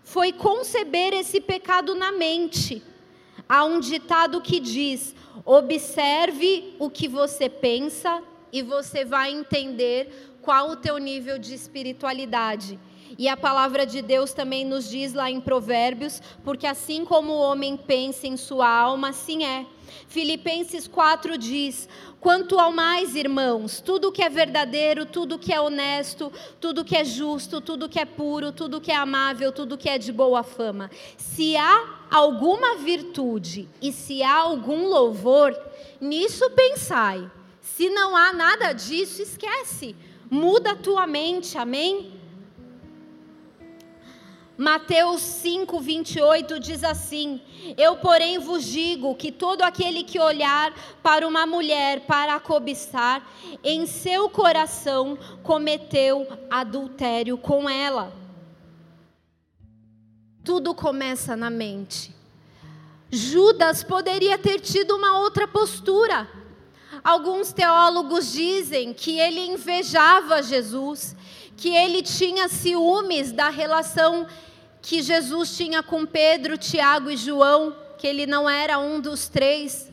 [0.02, 2.82] foi conceber esse pecado na mente.
[3.48, 5.14] Há um ditado que diz:
[5.44, 8.22] observe o que você pensa
[8.52, 12.78] e você vai entender qual o teu nível de espiritualidade.
[13.18, 17.40] E a palavra de Deus também nos diz lá em Provérbios, porque assim como o
[17.40, 19.66] homem pensa em sua alma, assim é.
[20.08, 21.88] Filipenses 4 diz:
[22.20, 27.04] Quanto ao mais, irmãos, tudo que é verdadeiro, tudo que é honesto, tudo que é
[27.04, 30.90] justo, tudo que é puro, tudo que é amável, tudo que é de boa fama.
[31.16, 35.58] Se há alguma virtude e se há algum louvor,
[36.00, 37.30] nisso pensai.
[37.60, 39.96] Se não há nada disso, esquece.
[40.30, 42.21] Muda a tua mente, amém?
[44.56, 47.40] Mateus 5, 28 diz assim:
[47.76, 53.26] Eu, porém, vos digo que todo aquele que olhar para uma mulher para a cobiçar,
[53.64, 58.12] em seu coração cometeu adultério com ela.
[60.44, 62.14] Tudo começa na mente.
[63.10, 66.28] Judas poderia ter tido uma outra postura.
[67.04, 71.16] Alguns teólogos dizem que ele invejava Jesus,
[71.62, 74.26] que ele tinha ciúmes da relação
[74.82, 79.88] que Jesus tinha com Pedro, Tiago e João, que ele não era um dos três.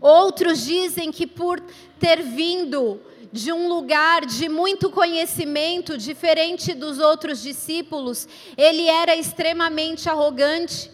[0.00, 1.60] Outros dizem que por
[1.98, 3.00] ter vindo
[3.32, 10.92] de um lugar de muito conhecimento, diferente dos outros discípulos, ele era extremamente arrogante.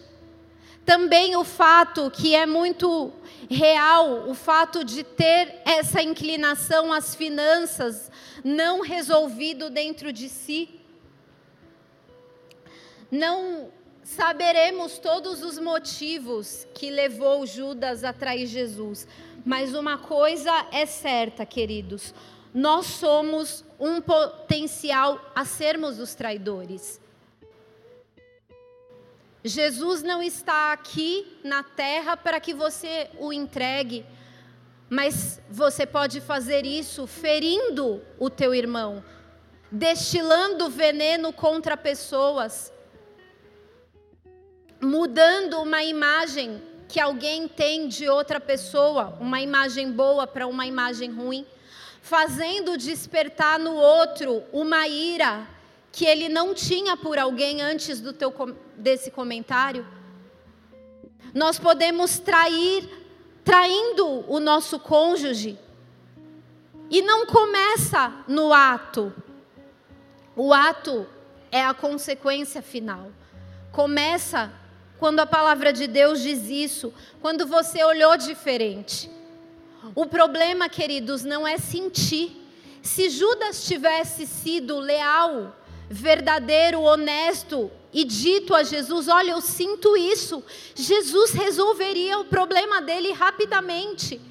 [0.85, 3.11] Também o fato que é muito
[3.49, 8.11] real, o fato de ter essa inclinação às finanças
[8.43, 10.81] não resolvido dentro de si
[13.09, 13.69] não
[14.03, 19.07] saberemos todos os motivos que levou Judas a trair Jesus,
[19.45, 22.13] mas uma coisa é certa, queridos:
[22.53, 26.99] nós somos um potencial a sermos os traidores.
[29.47, 34.03] Jesus não está aqui na terra para que você o entregue,
[34.89, 39.03] mas você pode fazer isso ferindo o teu irmão,
[39.71, 42.73] destilando veneno contra pessoas
[44.81, 51.11] mudando uma imagem que alguém tem de outra pessoa, uma imagem boa para uma imagem
[51.11, 51.45] ruim,
[52.01, 55.47] fazendo despertar no outro uma ira
[55.95, 58.33] que ele não tinha por alguém antes do teu
[58.75, 59.87] desse comentário.
[61.33, 62.89] Nós podemos trair,
[63.45, 65.57] traindo o nosso cônjuge.
[66.89, 69.13] E não começa no ato.
[70.35, 71.07] O ato
[71.49, 73.09] é a consequência final.
[73.71, 74.51] Começa
[74.99, 79.09] quando a palavra de Deus diz isso, quando você olhou diferente.
[79.95, 82.35] O problema, queridos, não é sentir.
[82.81, 85.55] Se Judas tivesse sido leal,
[85.89, 93.11] verdadeiro, honesto e dito a Jesus: Olha, eu sinto isso, Jesus resolveria o problema dele
[93.11, 94.21] rapidamente.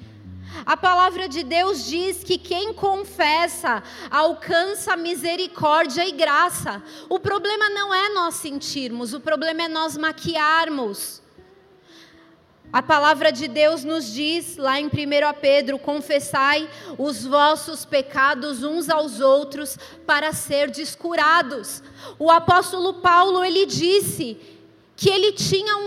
[0.65, 6.81] A palavra de Deus diz que quem confessa alcança misericórdia e graça.
[7.09, 11.24] O problema não é nós sentirmos, o problema é nós maquiarmos.
[12.75, 14.89] A palavra de Deus nos diz lá em 1
[15.39, 21.81] Pedro: confessai os vossos pecados uns aos outros para ser descurados.
[22.19, 24.37] O apóstolo Paulo ele disse
[24.93, 25.77] que ele tinha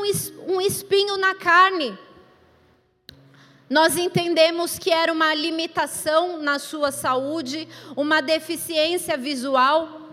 [0.46, 1.98] um espinho na carne.
[3.68, 7.68] Nós entendemos que era uma limitação na sua saúde,
[7.98, 10.08] uma deficiência visual,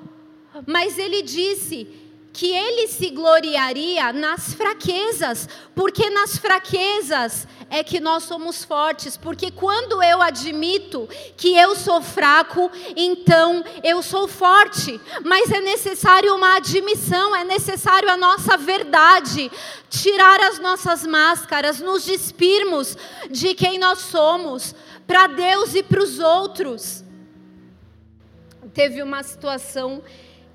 [0.68, 2.05] mas ele disse
[2.36, 9.50] que ele se gloriaria nas fraquezas, porque nas fraquezas é que nós somos fortes, porque
[9.50, 11.08] quando eu admito
[11.38, 18.10] que eu sou fraco, então eu sou forte, mas é necessário uma admissão, é necessário
[18.10, 19.50] a nossa verdade,
[19.90, 22.98] tirar as nossas máscaras, nos despirmos
[23.32, 24.76] de quem nós somos,
[25.08, 27.02] para Deus e para os outros.
[28.74, 30.04] Teve uma situação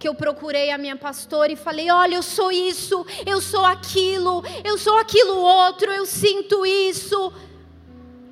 [0.00, 4.42] que eu procurei a minha pastora e falei: Olha, eu sou isso, eu sou aquilo,
[4.64, 7.30] eu sou aquilo outro, eu sinto isso.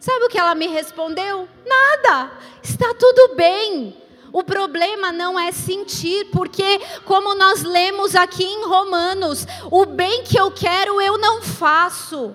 [0.00, 1.46] Sabe o que ela me respondeu?
[1.66, 3.94] Nada, está tudo bem.
[4.32, 10.40] O problema não é sentir, porque, como nós lemos aqui em Romanos, o bem que
[10.40, 12.34] eu quero eu não faço,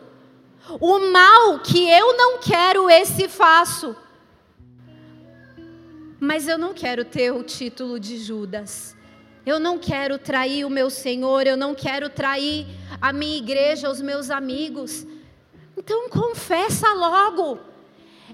[0.80, 3.96] o mal que eu não quero, esse faço.
[6.20, 8.93] Mas eu não quero ter o título de Judas.
[9.46, 12.66] Eu não quero trair o meu Senhor, eu não quero trair
[13.02, 15.06] a minha igreja, os meus amigos.
[15.78, 17.60] Então confessa logo.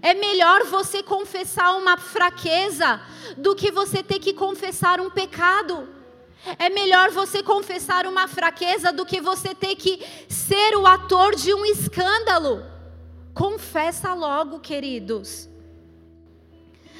[0.01, 3.01] É melhor você confessar uma fraqueza
[3.35, 5.89] do que você ter que confessar um pecado.
[6.57, 11.53] É melhor você confessar uma fraqueza do que você ter que ser o ator de
[11.53, 12.63] um escândalo.
[13.33, 15.48] Confessa logo, queridos.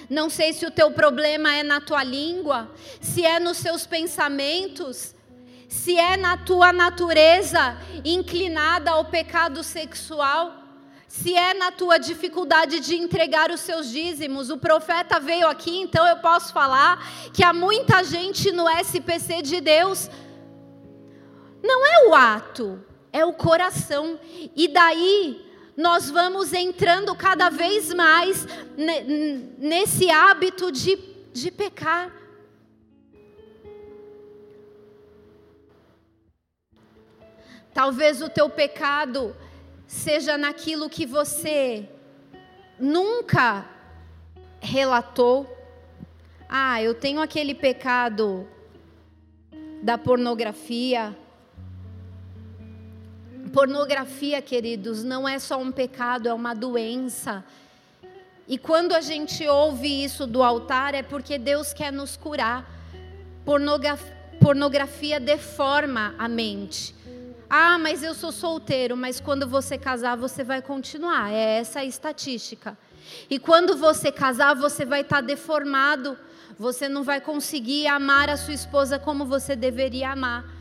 [0.10, 5.14] Não sei se o teu problema é na tua língua, se é nos seus pensamentos,
[5.68, 10.60] se é na tua natureza inclinada ao pecado sexual,
[11.07, 14.49] se é na tua dificuldade de entregar os seus dízimos.
[14.49, 19.62] O profeta veio aqui, então eu posso falar que há muita gente no SPC de
[19.62, 20.10] Deus.
[21.62, 22.84] Não é o ato,
[23.14, 24.20] é o coração.
[24.55, 25.49] E daí
[25.80, 28.45] nós vamos entrando cada vez mais
[29.57, 30.97] nesse hábito de,
[31.32, 32.11] de pecar.
[37.73, 39.34] Talvez o teu pecado
[39.88, 41.88] seja naquilo que você
[42.77, 43.65] nunca
[44.59, 45.47] relatou.
[46.49, 48.45] Ah, eu tenho aquele pecado
[49.82, 51.17] da pornografia,
[53.54, 57.43] Pornografia, queridos, não é só um pecado, é uma doença.
[58.47, 62.68] E quando a gente ouve isso do altar, é porque Deus quer nos curar.
[63.45, 66.95] Pornografia, pornografia deforma a mente.
[67.50, 71.32] Ah, mas eu sou solteiro, mas quando você casar, você vai continuar.
[71.32, 72.78] É essa a estatística.
[73.30, 76.18] E quando você casar, você vai estar deformado.
[76.58, 80.59] Você não vai conseguir amar a sua esposa como você deveria amar.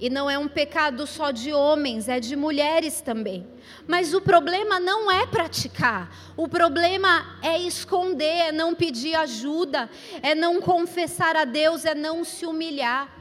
[0.00, 3.46] E não é um pecado só de homens, é de mulheres também.
[3.86, 9.90] Mas o problema não é praticar, o problema é esconder, é não pedir ajuda,
[10.22, 13.14] é não confessar a Deus, é não se humilhar.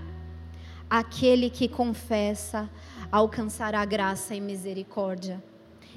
[0.89, 2.69] Aquele que confessa
[3.11, 5.43] alcançará graça e misericórdia.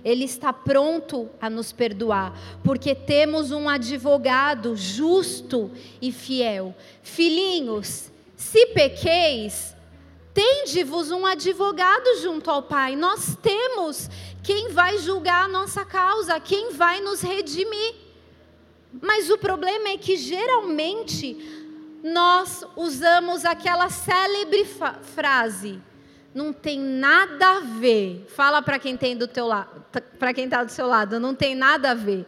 [0.05, 5.71] Ele está pronto a nos perdoar, porque temos um advogado justo
[6.01, 6.75] e fiel.
[7.03, 9.77] Filhinhos, se pequeis,
[10.35, 12.97] Tende-vos um advogado junto ao Pai.
[12.97, 14.09] Nós temos
[14.43, 17.95] quem vai julgar a nossa causa, quem vai nos redimir.
[19.01, 21.37] Mas o problema é que geralmente
[22.03, 24.67] nós usamos aquela célebre
[25.15, 25.81] frase:
[26.35, 28.27] não tem nada a ver.
[28.29, 29.85] Fala para quem tem do teu lado,
[30.19, 32.27] para quem está do seu lado, não tem nada a ver.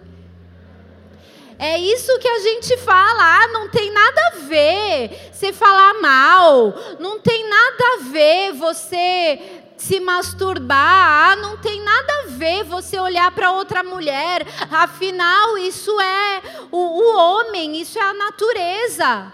[1.59, 6.75] É isso que a gente fala, ah, não tem nada a ver você falar mal,
[6.99, 12.99] não tem nada a ver você se masturbar, ah, não tem nada a ver você
[12.99, 16.43] olhar para outra mulher, afinal, isso é
[16.73, 19.33] o, o homem, isso é a natureza.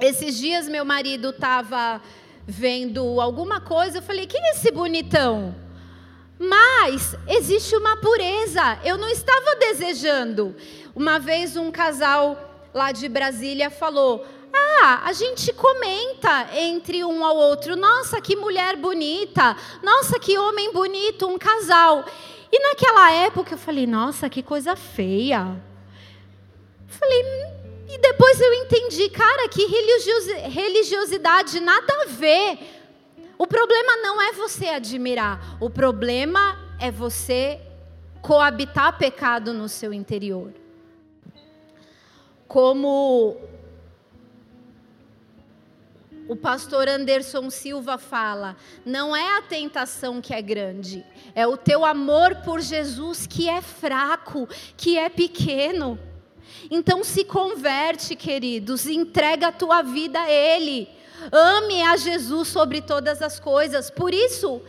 [0.00, 2.02] Esses dias meu marido estava
[2.46, 5.54] vendo alguma coisa, eu falei: quem é esse bonitão?
[6.42, 8.80] Mas existe uma pureza.
[8.84, 10.56] Eu não estava desejando.
[10.92, 17.36] Uma vez um casal lá de Brasília falou: ah, a gente comenta entre um ao
[17.36, 17.76] outro.
[17.76, 19.56] Nossa, que mulher bonita.
[19.84, 22.04] Nossa, que homem bonito, um casal.
[22.50, 25.62] E naquela época eu falei: Nossa, que coisa feia.
[26.88, 27.22] Falei,
[27.88, 29.64] e depois eu entendi, cara, que
[30.48, 32.81] religiosidade nada a ver
[33.42, 37.60] o problema não é você admirar, o problema é você
[38.20, 40.52] coabitar pecado no seu interior.
[42.46, 43.36] Como
[46.28, 51.84] o pastor Anderson Silva fala: não é a tentação que é grande, é o teu
[51.84, 55.98] amor por Jesus que é fraco, que é pequeno.
[56.70, 61.01] Então se converte, queridos, entrega a tua vida a Ele.
[61.30, 63.90] Ame a Jesus sobre todas as coisas.
[63.90, 64.62] Por isso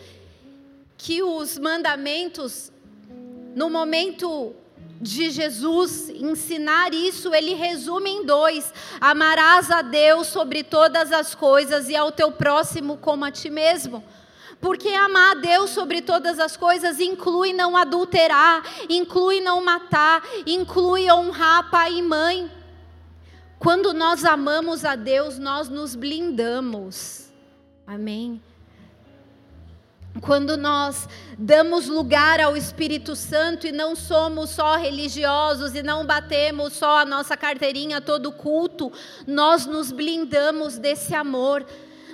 [0.97, 2.72] que os mandamentos,
[3.56, 4.54] no momento
[5.01, 11.89] de Jesus ensinar isso, ele resume em dois: amarás a Deus sobre todas as coisas
[11.89, 14.04] e ao teu próximo como a ti mesmo.
[14.62, 21.12] Porque amar a Deus sobre todas as coisas inclui não adulterar, inclui não matar, inclui
[21.12, 22.49] honrar pai e mãe.
[23.64, 27.30] Quando nós amamos a Deus, nós nos blindamos.
[27.88, 28.41] Amém.
[30.20, 31.07] Quando nós
[31.39, 37.05] damos lugar ao Espírito Santo e não somos só religiosos e não batemos só a
[37.05, 38.91] nossa carteirinha todo culto,
[39.26, 41.66] nós nos blindamos desse amor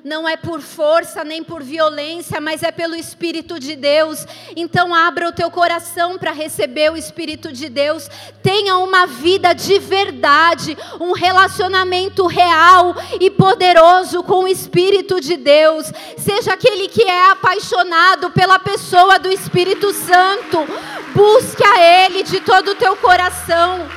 [0.04, 4.26] não é por força nem por violência, mas é pelo Espírito de Deus.
[4.56, 8.10] Então, abra o teu coração para receber o Espírito de Deus.
[8.41, 15.91] Tenha uma vida de verdade, um relacionamento real e poderoso com o Espírito de Deus.
[16.18, 20.66] Seja aquele que é apaixonado pela pessoa do Espírito Santo.
[21.14, 23.88] Busque a Ele de todo o teu coração.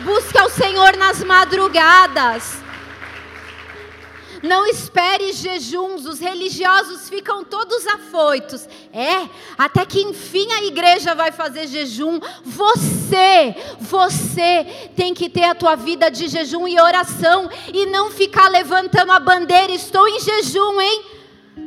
[0.00, 2.59] Busque ao Senhor nas madrugadas.
[4.42, 8.66] Não espere jejuns, os religiosos ficam todos afoitos.
[8.92, 9.28] É,
[9.58, 12.18] até que enfim a igreja vai fazer jejum.
[12.44, 18.48] Você, você tem que ter a tua vida de jejum e oração e não ficar
[18.48, 21.04] levantando a bandeira, estou em jejum, hein?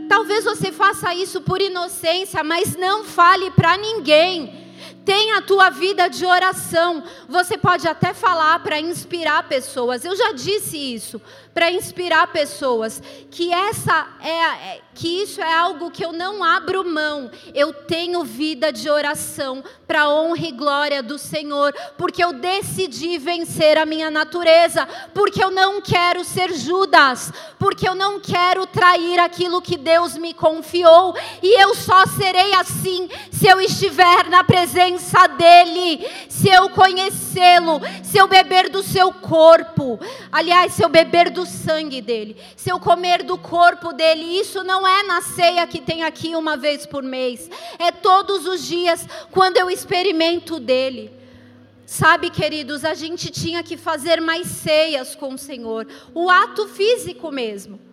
[0.10, 4.64] Talvez você faça isso por inocência, mas não fale para ninguém.
[5.06, 7.04] Tenha a tua vida de oração.
[7.28, 10.06] Você pode até falar para inspirar pessoas.
[10.06, 11.22] Eu já disse isso
[11.54, 16.84] para inspirar pessoas, que essa é, é, que isso é algo que eu não abro
[16.84, 17.30] mão.
[17.54, 23.78] Eu tenho vida de oração para honra e glória do Senhor, porque eu decidi vencer
[23.78, 29.62] a minha natureza, porque eu não quero ser Judas, porque eu não quero trair aquilo
[29.62, 36.08] que Deus me confiou, e eu só serei assim se eu estiver na presença dele,
[36.30, 40.00] se eu conhecê-lo, se eu beber do seu corpo.
[40.32, 44.88] Aliás, se eu beber do sangue dele, se eu comer do corpo dele, isso não
[44.88, 49.58] é na ceia que tem aqui uma vez por mês, é todos os dias quando
[49.58, 51.12] eu experimento dele.
[51.86, 57.32] Sabe, queridos, a gente tinha que fazer mais ceias com o Senhor, o ato físico
[57.32, 57.93] mesmo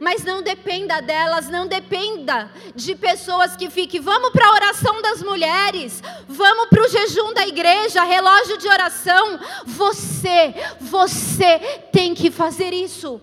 [0.00, 5.22] mas não dependa delas, não dependa de pessoas que fiquem, vamos para a oração das
[5.22, 9.38] mulheres, vamos para o jejum da igreja, relógio de oração.
[9.66, 11.58] Você, você
[11.92, 13.20] tem que fazer isso.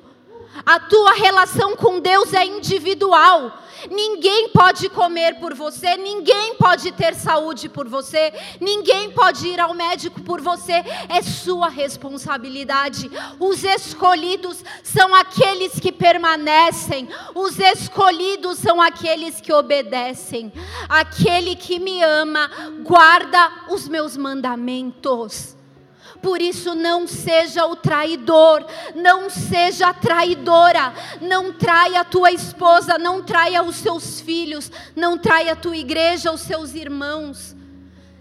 [0.66, 3.64] A tua relação com Deus é individual.
[3.92, 9.74] Ninguém pode comer por você, ninguém pode ter saúde por você, ninguém pode ir ao
[9.74, 13.10] médico por você, é sua responsabilidade.
[13.40, 20.52] Os escolhidos são aqueles que permanecem, os escolhidos são aqueles que obedecem.
[20.90, 22.50] Aquele que me ama
[22.84, 25.57] guarda os meus mandamentos.
[26.22, 28.66] Por isso, não seja o traidor,
[28.96, 35.18] não seja a traidora, não traia a tua esposa, não traia os seus filhos, não
[35.18, 37.56] traia a tua igreja, os seus irmãos.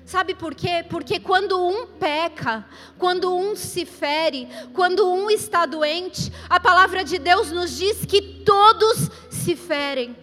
[0.06, 0.84] Sabe por quê?
[0.88, 2.64] Porque quando um peca,
[2.96, 8.22] quando um se fere, quando um está doente, a palavra de Deus nos diz que
[8.22, 10.16] todos se ferem.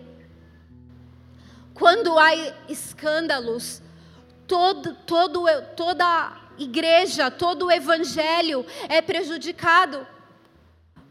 [1.73, 2.33] Quando há
[2.69, 3.81] escândalos,
[4.47, 5.45] todo, todo,
[5.75, 10.07] toda igreja, todo o evangelho é prejudicado.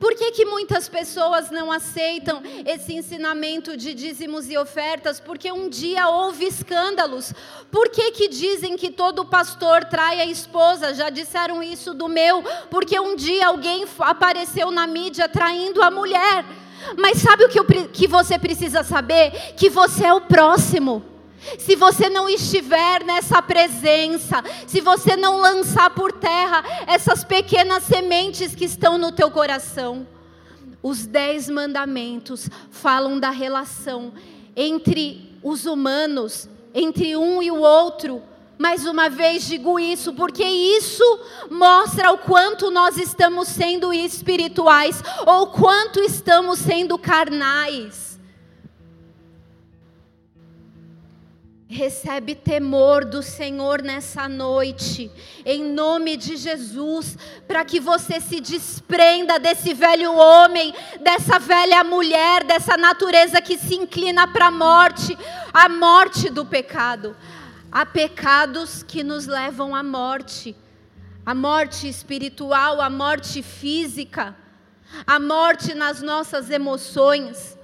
[0.02, 5.20] Por que, que muitas pessoas não aceitam esse ensinamento de dízimos e ofertas?
[5.20, 7.32] Porque um dia houve escândalos.
[7.70, 10.92] Por que, que dizem que todo pastor trai a esposa?
[10.92, 12.42] Já disseram isso do meu.
[12.68, 16.44] Porque um dia alguém apareceu na mídia traindo a mulher.
[16.98, 19.54] Mas sabe o que, eu, que você precisa saber?
[19.56, 21.11] Que você é o próximo.
[21.58, 28.54] Se você não estiver nessa presença, se você não lançar por terra essas pequenas sementes
[28.54, 30.06] que estão no teu coração,
[30.82, 34.12] os dez mandamentos falam da relação
[34.56, 38.22] entre os humanos, entre um e o outro.
[38.58, 41.20] Mais uma vez digo isso, porque isso
[41.50, 48.11] mostra o quanto nós estamos sendo espirituais, ou quanto estamos sendo carnais.
[51.72, 55.10] Recebe temor do Senhor nessa noite,
[55.42, 57.16] em nome de Jesus,
[57.48, 63.74] para que você se desprenda desse velho homem, dessa velha mulher, dessa natureza que se
[63.74, 65.16] inclina para a morte,
[65.50, 67.16] a morte do pecado.
[67.72, 70.54] Há pecados que nos levam à morte,
[71.24, 74.36] a morte espiritual, a morte física,
[75.06, 77.56] a morte nas nossas emoções.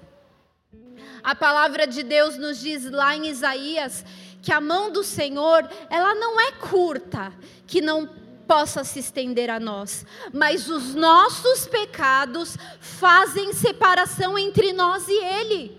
[1.28, 4.02] A palavra de Deus nos diz lá em Isaías
[4.40, 7.34] que a mão do Senhor, ela não é curta,
[7.66, 8.08] que não
[8.46, 15.78] possa se estender a nós, mas os nossos pecados fazem separação entre nós e Ele.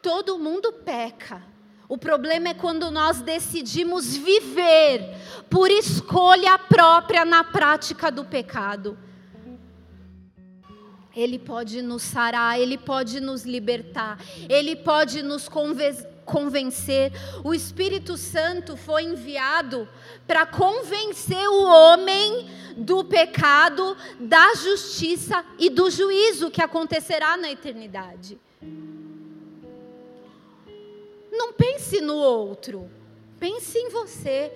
[0.00, 1.42] Todo mundo peca.
[1.88, 5.12] O problema é quando nós decidimos viver
[5.50, 8.96] por escolha própria na prática do pecado.
[11.14, 15.48] Ele pode nos sarar, Ele pode nos libertar, Ele pode nos
[16.24, 17.12] convencer.
[17.42, 19.88] O Espírito Santo foi enviado
[20.26, 28.38] para convencer o homem do pecado, da justiça e do juízo que acontecerá na eternidade.
[31.32, 32.88] Não pense no outro,
[33.38, 34.52] pense em você.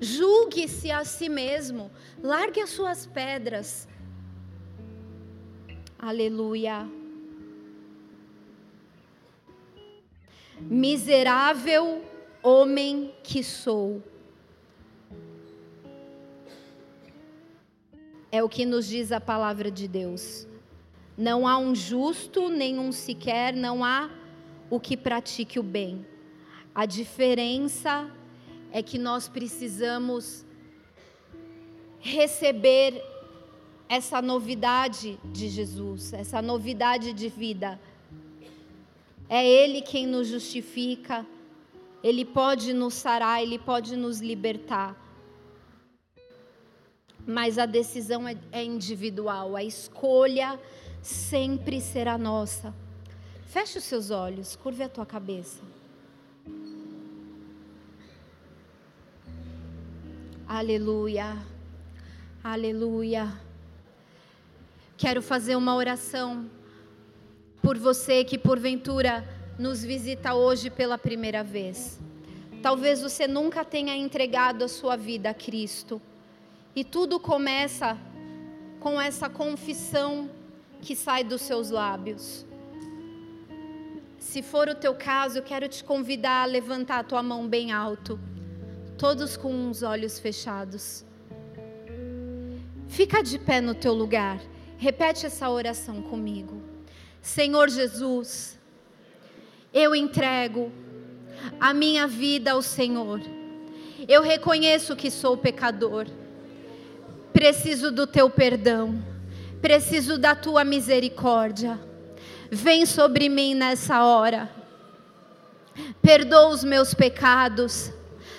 [0.00, 1.90] Julgue-se a si mesmo,
[2.22, 3.87] largue as suas pedras
[6.00, 6.88] Aleluia.
[10.60, 12.04] Miserável
[12.40, 14.00] homem que sou.
[18.30, 20.46] É o que nos diz a palavra de Deus.
[21.16, 24.08] Não há um justo, nenhum sequer, não há
[24.70, 26.06] o que pratique o bem.
[26.72, 28.08] A diferença
[28.70, 30.46] é que nós precisamos
[31.98, 33.02] receber
[33.88, 37.80] essa novidade de Jesus, essa novidade de vida.
[39.28, 41.26] É Ele quem nos justifica,
[42.02, 44.96] Ele pode nos sarar, Ele pode nos libertar.
[47.26, 50.60] Mas a decisão é, é individual, a escolha
[51.02, 52.74] sempre será nossa.
[53.46, 55.62] Feche os seus olhos, curve a tua cabeça.
[60.46, 61.36] Aleluia,
[62.42, 63.47] aleluia.
[64.98, 66.50] Quero fazer uma oração
[67.62, 69.24] por você que porventura
[69.56, 72.00] nos visita hoje pela primeira vez.
[72.60, 76.02] Talvez você nunca tenha entregado a sua vida a Cristo.
[76.74, 77.96] E tudo começa
[78.80, 80.28] com essa confissão
[80.82, 82.44] que sai dos seus lábios.
[84.18, 87.70] Se for o teu caso, eu quero te convidar a levantar a tua mão bem
[87.70, 88.18] alto,
[88.98, 91.04] todos com os olhos fechados.
[92.88, 94.40] Fica de pé no teu lugar.
[94.80, 96.62] Repete essa oração comigo.
[97.20, 98.56] Senhor Jesus,
[99.74, 100.70] eu entrego
[101.58, 103.20] a minha vida ao Senhor.
[104.06, 106.06] Eu reconheço que sou pecador.
[107.32, 109.02] Preciso do teu perdão.
[109.60, 111.76] Preciso da tua misericórdia.
[112.48, 114.48] Vem sobre mim nessa hora.
[116.00, 117.92] Perdoa os meus pecados.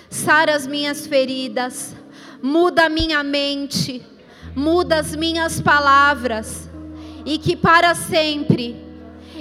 [0.08, 1.94] Sara as minhas feridas.
[2.42, 4.02] Muda a minha mente
[4.54, 6.68] muda as minhas palavras
[7.24, 8.76] e que para sempre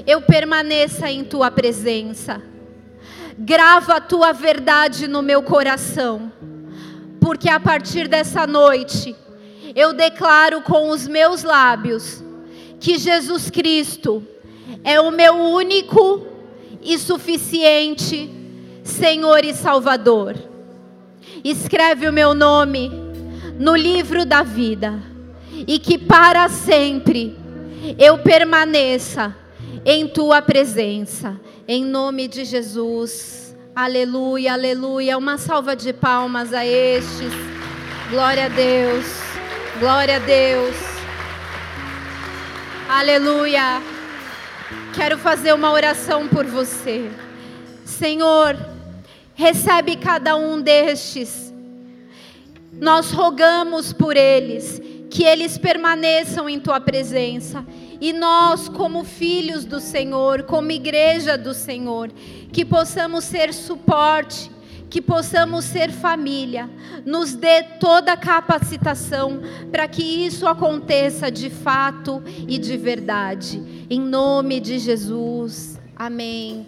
[0.06, 2.42] eu permaneça em tua presença.
[3.38, 6.32] Grava a tua verdade no meu coração,
[7.22, 9.16] porque a partir dessa noite
[9.76, 12.24] eu declaro com os meus lábios
[12.80, 14.26] que Jesus Cristo
[14.84, 16.26] é o meu único
[16.82, 18.30] e suficiente
[18.84, 20.36] Senhor e Salvador.
[21.44, 23.09] Escreve o meu nome
[23.60, 25.04] no livro da vida
[25.68, 27.38] e que para sempre
[27.98, 29.36] eu permaneça
[29.86, 31.38] em tua presença,
[31.68, 33.56] em nome de Jesus.
[33.76, 35.18] Aleluia, aleluia.
[35.18, 37.34] Uma salva de palmas a estes.
[38.10, 39.06] Glória a Deus.
[39.78, 40.76] Glória a Deus.
[42.88, 43.82] Aleluia.
[44.96, 47.12] Quero fazer uma oração por você.
[47.84, 48.58] Senhor,
[49.36, 51.49] recebe cada um destes
[52.80, 57.66] nós rogamos por eles, que eles permaneçam em tua presença.
[58.00, 62.10] E nós, como filhos do Senhor, como igreja do Senhor,
[62.52, 64.50] que possamos ser suporte,
[64.90, 66.70] que possamos ser família,
[67.06, 73.86] nos dê toda a capacitação para que isso aconteça de fato e de verdade.
[73.90, 75.80] Em nome de Jesus.
[75.96, 76.66] Amém.